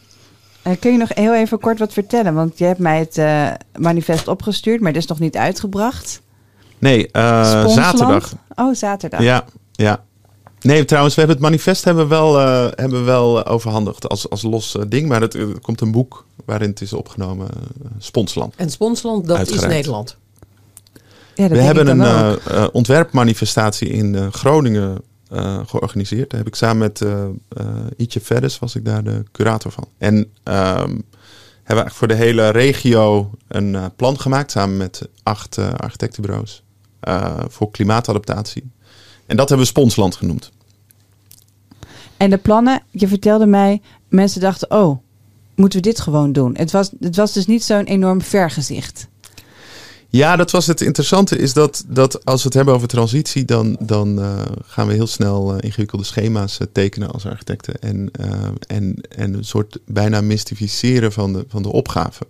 [0.63, 2.35] Eh, kun je nog heel even kort wat vertellen?
[2.35, 3.49] Want je hebt mij het eh,
[3.79, 6.21] manifest opgestuurd, maar het is nog niet uitgebracht.
[6.79, 8.33] Nee, eh, zaterdag.
[8.55, 9.21] Oh, zaterdag.
[9.21, 10.05] Ja, ja.
[10.61, 14.31] Nee, trouwens, we hebben het manifest hebben we wel, eh, hebben we wel overhandigd als,
[14.31, 15.09] als los ding.
[15.09, 17.49] Maar het, er komt een boek waarin het is opgenomen,
[17.99, 18.55] Sponsland.
[18.57, 20.17] En Sponsland, dat is Nederland.
[21.41, 24.99] Ja, dat we denk hebben ik een ontwerpmanifestatie in eh, Groningen
[25.31, 26.31] eh, georganiseerd.
[26.31, 27.27] Daar heb ik samen met eh,
[27.97, 29.89] Ietje Verdes, was ik daar de curator van.
[29.99, 31.05] En ehm, hebben
[31.65, 36.63] we eigenlijk voor de hele regio een plan gemaakt samen met acht architectenbureaus
[37.49, 38.71] voor klimaatadaptatie.
[39.27, 40.51] En dat hebben we Sponsland genoemd.
[42.17, 44.99] En de plannen, je vertelde mij, mensen dachten, oh,
[45.55, 46.57] moeten we dit gewoon doen?
[46.57, 49.09] Het was, het was dus niet zo'n enorm vergezicht.
[50.13, 51.39] Ja, dat was het interessante.
[51.39, 55.07] Is dat, dat als we het hebben over transitie, dan, dan eh, gaan we heel
[55.07, 57.81] snel eh, ingewikkelde schema's eh, tekenen als architecten.
[57.81, 58.11] En,
[58.67, 62.27] en, en een soort bijna mystificeren van de, van de opgave.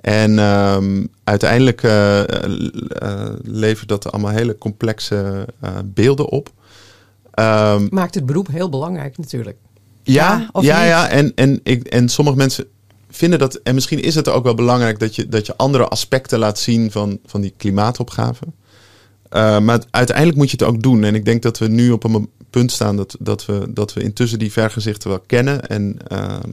[0.00, 1.82] En ehm, uiteindelijk
[3.42, 5.46] levert dat allemaal hele complexe
[5.84, 6.52] beelden op.
[7.30, 9.56] Ehm, Maakt het beroep heel belangrijk natuurlijk.
[10.02, 11.08] ja, Ja, ja, ja.
[11.08, 12.66] En, en, ik, en sommige mensen
[13.10, 16.38] vinden dat, en misschien is het ook wel belangrijk dat je, dat je andere aspecten
[16.38, 18.44] laat zien van, van die klimaatopgave.
[19.28, 21.04] Eh, maar uiteindelijk moet je het ook doen.
[21.04, 24.02] En ik denk dat we nu op een punt staan dat, dat, we, dat we
[24.02, 26.50] intussen die vergezichten wel kennen en ehm,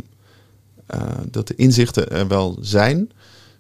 [0.86, 1.02] eh,
[1.32, 3.12] dat de inzichten er wel zijn.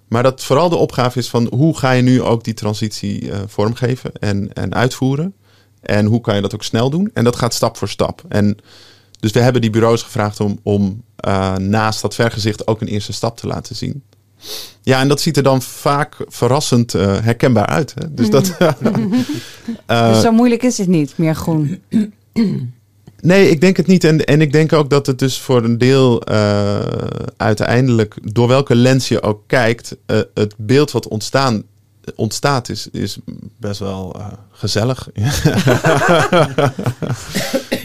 [0.08, 3.40] Maar dat vooral de opgave is van hoe ga je nu ook die transitie eh,
[3.48, 5.34] vormgeven en, en uitvoeren.
[5.82, 7.10] En hoe kan je dat ook snel doen?
[7.14, 8.24] En dat gaat stap voor stap.
[8.28, 8.58] En
[9.20, 13.14] dus we hebben die bureaus gevraagd om, om eh, naast dat vergezicht ook een eerste
[13.14, 14.04] stap te laten zien.
[14.82, 17.94] Ja, en dat ziet er dan vaak verrassend eh, herkenbaar uit.
[17.94, 18.14] Hè?
[18.14, 18.58] Dus dat.
[19.86, 21.82] eh, dus zo moeilijk is het niet, meer groen.
[23.22, 24.04] Nee, ik denk het niet.
[24.04, 26.28] En, en ik denk ook dat het dus voor een deel
[27.38, 29.96] uiteindelijk, door welke lens je ook kijkt,
[30.34, 31.64] het beeld wat ontstaan,
[32.16, 33.18] ontstaat is, is
[33.60, 35.10] best wel gezellig.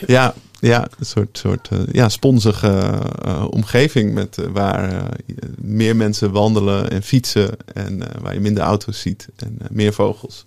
[0.06, 0.34] ja,
[0.68, 5.08] ja, een soort, soort eh, ja, sponsige eh, omgeving met, eh, waar
[5.56, 9.92] meer mensen wandelen en fietsen en eh, waar je minder auto's ziet en eh, meer
[9.92, 10.46] vogels.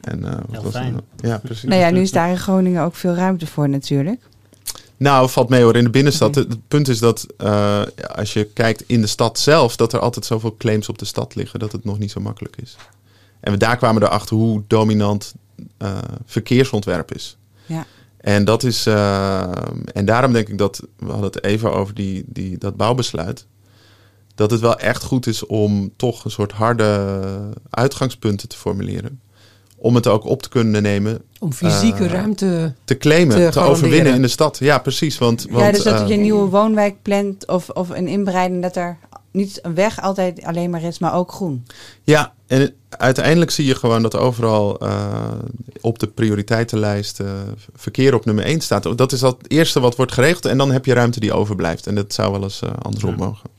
[0.00, 0.92] En, eh, wat Heel was er fijn.
[0.92, 1.04] nou?
[1.16, 1.62] Ja, precies.
[1.68, 4.20] Nou ja, nu is daar in Groningen ook veel ruimte voor natuurlijk.
[4.96, 5.76] Nou, valt mee hoor.
[5.76, 6.34] In de binnenstad.
[6.34, 7.82] Het, het punt is dat eh,
[8.14, 11.34] als je kijkt in de stad zelf, dat er altijd zoveel claims op de stad
[11.34, 12.76] liggen dat het nog niet zo makkelijk is.
[13.40, 15.34] En we, daar kwamen we erachter hoe dominant
[15.78, 17.36] eh, verkeersontwerp is.
[17.66, 17.86] Ja.
[18.22, 18.86] En dat is.
[18.86, 19.42] eh,
[19.92, 20.82] en daarom denk ik dat.
[20.98, 23.46] We hadden het even over die, die, dat bouwbesluit.
[24.34, 27.10] Dat het wel echt goed is om toch een soort harde
[27.70, 29.20] uitgangspunten te formuleren.
[29.76, 32.74] om het ook op te kunnen nemen, Om fysieke Eh, ruimte.
[32.84, 34.58] te claimen, Te overwinnen in de stad.
[34.58, 35.18] Ja, precies.
[35.18, 38.62] Want, want, ja, dus dat eh, je een nieuwe woonwijk plant of, of een inbreiding,
[38.62, 38.98] dat er
[39.32, 41.66] niet een weg altijd alleen maar is, maar ook groen.
[42.02, 45.32] Ja, en uiteindelijk zie je gewoon dat overal eh,
[45.80, 47.40] op de prioriteitenlijst eh,
[47.74, 48.98] verkeer op nummer 1 staat.
[48.98, 51.86] Dat is al het eerste wat wordt geregeld en dan heb je ruimte die overblijft.
[51.86, 53.16] En dat zou wel eens eh, andersom Ja.
[53.16, 53.50] mogen.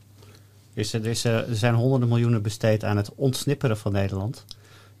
[0.74, 4.44] Is er, is, er er zijn honderden miljoenen besteed aan het ontsnipperen van Nederland.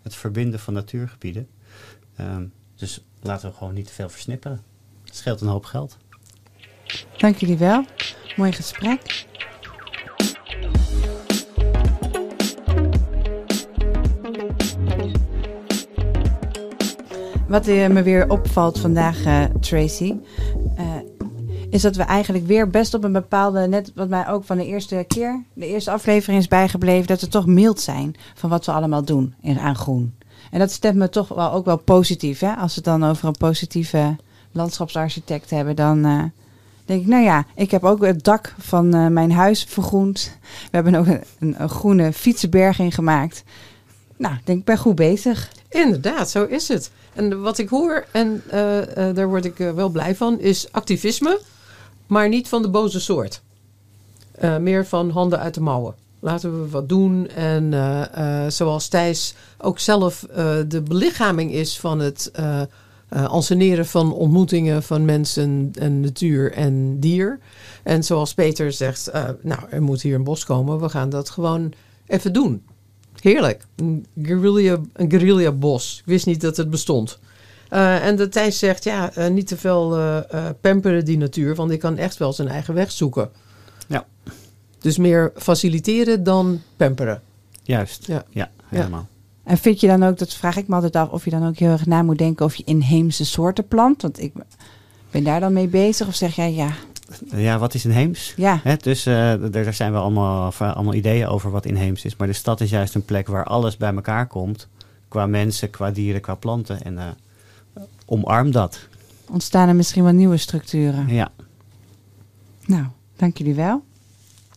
[0.02, 1.48] Het verbinden van natuurgebieden.
[2.16, 2.44] Ehm,
[2.76, 4.62] dus laten we gewoon niet te veel versnipperen.
[5.04, 5.96] Het scheelt een hoop geld.
[7.16, 7.84] Dank jullie wel.
[8.36, 9.26] Mooi gesprek.
[17.48, 20.14] Wat eh, me weer opvalt vandaag, eh, Tracy,
[20.76, 20.84] eh,
[21.70, 24.66] is dat we eigenlijk weer best op een bepaalde, net wat mij ook van de
[24.66, 28.72] eerste keer, de eerste aflevering is bijgebleven, dat we toch mild zijn van wat we
[28.72, 30.14] allemaal doen in, aan groen.
[30.50, 32.40] En dat stemt me toch wel ook wel positief.
[32.40, 32.54] Hè?
[32.54, 34.16] Als we het dan over een positieve
[34.52, 36.02] landschapsarchitect hebben, dan
[36.84, 40.38] denk ik, nou ja, ik heb ook het dak van mijn huis vergroend.
[40.40, 41.22] We hebben ook een,
[41.58, 43.44] een, groene fietsenberging gemaakt.
[44.16, 45.50] Nou, denk ik ben goed bezig.
[45.68, 46.90] Inderdaad, zo is het.
[47.14, 50.72] En wat ik hoor, en eh, eh, daar word ik eh, wel blij van, is
[50.72, 51.40] activisme,
[52.06, 53.42] maar niet van de boze soort.
[54.60, 55.94] Meer van handen uit de mouwen.
[56.20, 57.28] Laten we wat doen.
[57.28, 57.72] En
[58.52, 60.26] zoals Thijs ook zelf
[60.68, 62.30] de belichaming is van het
[63.08, 67.38] anseneren van ontmoetingen van mensen en natuur en dier.
[67.82, 69.10] En zoals Peter zegt,
[69.40, 70.80] nou, er moet hier een bos komen.
[70.80, 71.72] We gaan dat gewoon
[72.06, 72.62] even doen.
[73.24, 73.66] Heerlijk.
[73.76, 75.98] Een guerrilla, een guerrilla bos.
[75.98, 77.18] Ik wist niet dat het bestond.
[77.68, 81.54] Eh, en de Thijs zegt, ja, eh, niet te veel eh, eh, pamperen die natuur,
[81.54, 83.30] want die kan echt wel zijn eigen weg zoeken.
[83.86, 84.06] Ja.
[84.78, 87.22] Dus meer faciliteren dan pamperen.
[87.62, 88.06] Juist.
[88.06, 88.24] Ja.
[88.30, 89.08] Ja, helemaal.
[89.44, 91.56] En vind je dan ook, dat vraag ik me altijd af, of je dan ook
[91.56, 94.02] heel erg na moet denken of je inheemse soorten plant?
[94.02, 94.32] Want ik
[95.10, 96.06] ben daar dan mee bezig.
[96.06, 96.72] Of zeg jij ja,
[97.34, 98.32] Ja, wat is inheems?
[98.36, 102.16] ja, Hè, dus eh, daar zijn wel allemaal, allemaal ideeën over wat inheems is.
[102.16, 104.68] Maar de stad is juist een plek waar alles bij elkaar komt.
[105.08, 106.82] Qua mensen, qua dieren, qua planten.
[106.82, 107.06] En eh,
[108.06, 108.78] omarm dat.
[109.28, 111.08] ontstaan er misschien wel nieuwe structuren.
[111.08, 111.30] Ja.
[112.66, 112.84] Nou,
[113.16, 113.82] dank jullie wel.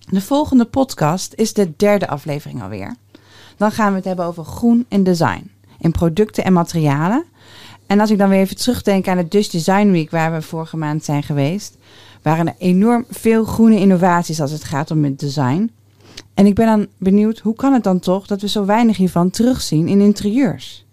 [0.09, 2.95] De volgende podcast is de derde aflevering alweer.
[3.57, 5.51] Dan gaan we het hebben over groen en design.
[5.79, 7.25] In producten en materialen.
[7.85, 10.77] En als ik dan weer even terugdenk aan de Dutch Design Week, waar we vorige
[10.77, 11.77] maand zijn geweest,
[12.27, 15.71] waren er enorm veel groene innovaties als het gaat om het design.
[16.33, 19.29] En ik ben dan benieuwd, hoe kan het dan toch dat we zo weinig hiervan
[19.29, 20.85] terugzien in interieurs?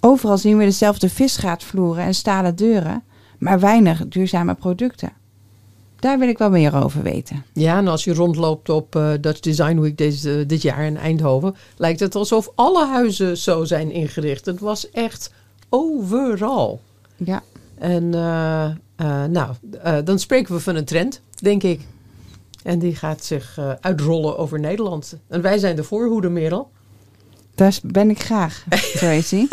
[0.00, 3.02] Overal zien we dezelfde visgraatvloeren en stalen deuren,
[3.38, 5.12] maar weinig duurzame producten.
[5.98, 7.44] Daar wil ik wel meer over weten.
[7.52, 11.54] Ja, en als je rondloopt op eh, Dutch Design Week deze, dit jaar in Eindhoven,
[11.76, 14.46] lijkt het alsof alle huizen zo zijn ingericht.
[14.46, 15.32] Het was echt
[15.68, 16.80] overal.
[17.16, 17.42] Ja,
[17.78, 18.70] En eh,
[19.00, 21.80] eh, nou, eh, dan spreken we van een trend, denk ik.
[22.62, 25.16] En die gaat zich eh, uitrollen over Nederland.
[25.28, 26.70] En wij zijn de voorhoede, Merel.
[27.54, 28.64] daar ben ik graag,
[28.98, 29.46] Tracy.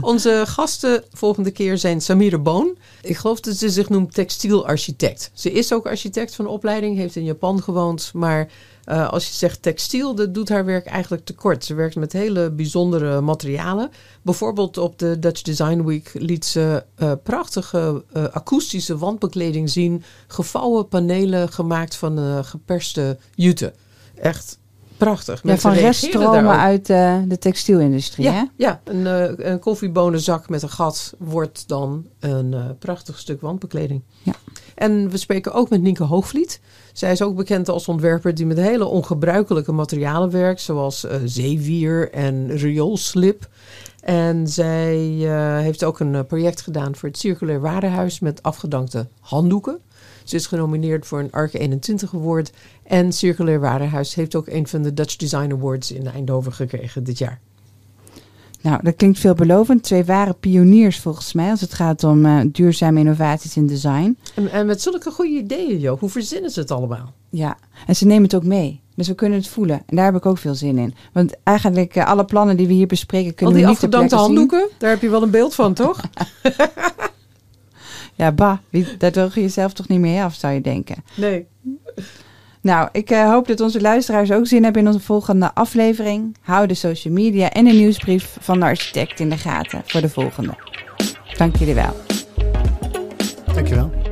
[0.00, 2.76] Onze gasten volgende keer zijn Samira Boon.
[3.02, 5.30] Ik geloof dat ze zich noemt textielarchitect.
[5.34, 8.10] Ze is ook architect van opleiding, heeft in Japan gewoond.
[8.14, 8.48] Maar
[8.84, 11.64] eh, als je zegt textiel, dat doet haar werk eigenlijk tekort.
[11.64, 13.90] Ze werkt met hele bijzondere materialen.
[14.22, 20.02] Bijvoorbeeld op de Dutch Design Week liet ze eh, prachtige eh, akoestische wandbekleding zien.
[20.26, 23.72] Gevouwen panelen gemaakt van geperste jute.
[24.14, 24.58] Echt
[24.96, 25.40] prachtig.
[25.42, 28.32] Ja, van reststromen uit de textielindustrie, hè?
[28.32, 34.02] Ja, ja een, een koffiebonenzak met een gat wordt dan een prachtig stuk wandbekleding.
[34.22, 34.34] Ja.
[34.82, 36.60] En we spreken ook met Nienke Hoogvliet.
[36.92, 42.10] Zij is ook bekend als ontwerper die met hele ongebruikelijke materialen werkt, zoals eh, zeewier
[42.10, 43.48] en rioolslip.
[44.00, 49.06] En zij eh, heeft ook een eh, project gedaan voor het Circulair Warenhuis met afgedankte
[49.20, 49.78] handdoeken.
[50.24, 52.52] Ze is genomineerd voor een ARC 21 Award.
[52.82, 57.18] En Circulair Warenhuis heeft ook een van de Dutch Design Awards in Eindhoven gekregen dit
[57.18, 57.40] jaar.
[58.62, 59.82] Nou, dat klinkt veelbelovend.
[59.82, 64.18] Twee ware pioniers volgens mij als het gaat om eh, duurzame innovaties in design.
[64.34, 66.00] En, en met zulke goede ideeën, joh.
[66.00, 67.12] Hoe verzinnen ze het allemaal?
[67.30, 67.56] Ja,
[67.86, 68.80] en ze nemen het ook mee.
[68.94, 69.82] Dus we kunnen het voelen.
[69.86, 70.94] En daar heb ik ook veel zin in.
[71.12, 74.16] Want eigenlijk eh, alle plannen die we hier bespreken Al kunnen die we niet afgedankte
[74.16, 74.24] zien.
[74.24, 76.00] handdoeken, daar heb je wel een beeld van, toch?
[78.14, 81.04] Ja, bah, wie, daar droog je jezelf toch niet mee af, zou je denken.
[81.14, 81.46] Nee.
[82.62, 86.36] Nou, ik eh, hoop dat onze luisteraars ook zin hebben in onze volgende aflevering.
[86.40, 90.08] Hou de social media en de nieuwsbrief van de architect in de gaten voor de
[90.08, 90.54] volgende.
[91.36, 91.96] Dank jullie wel.
[93.54, 94.11] Dankjewel.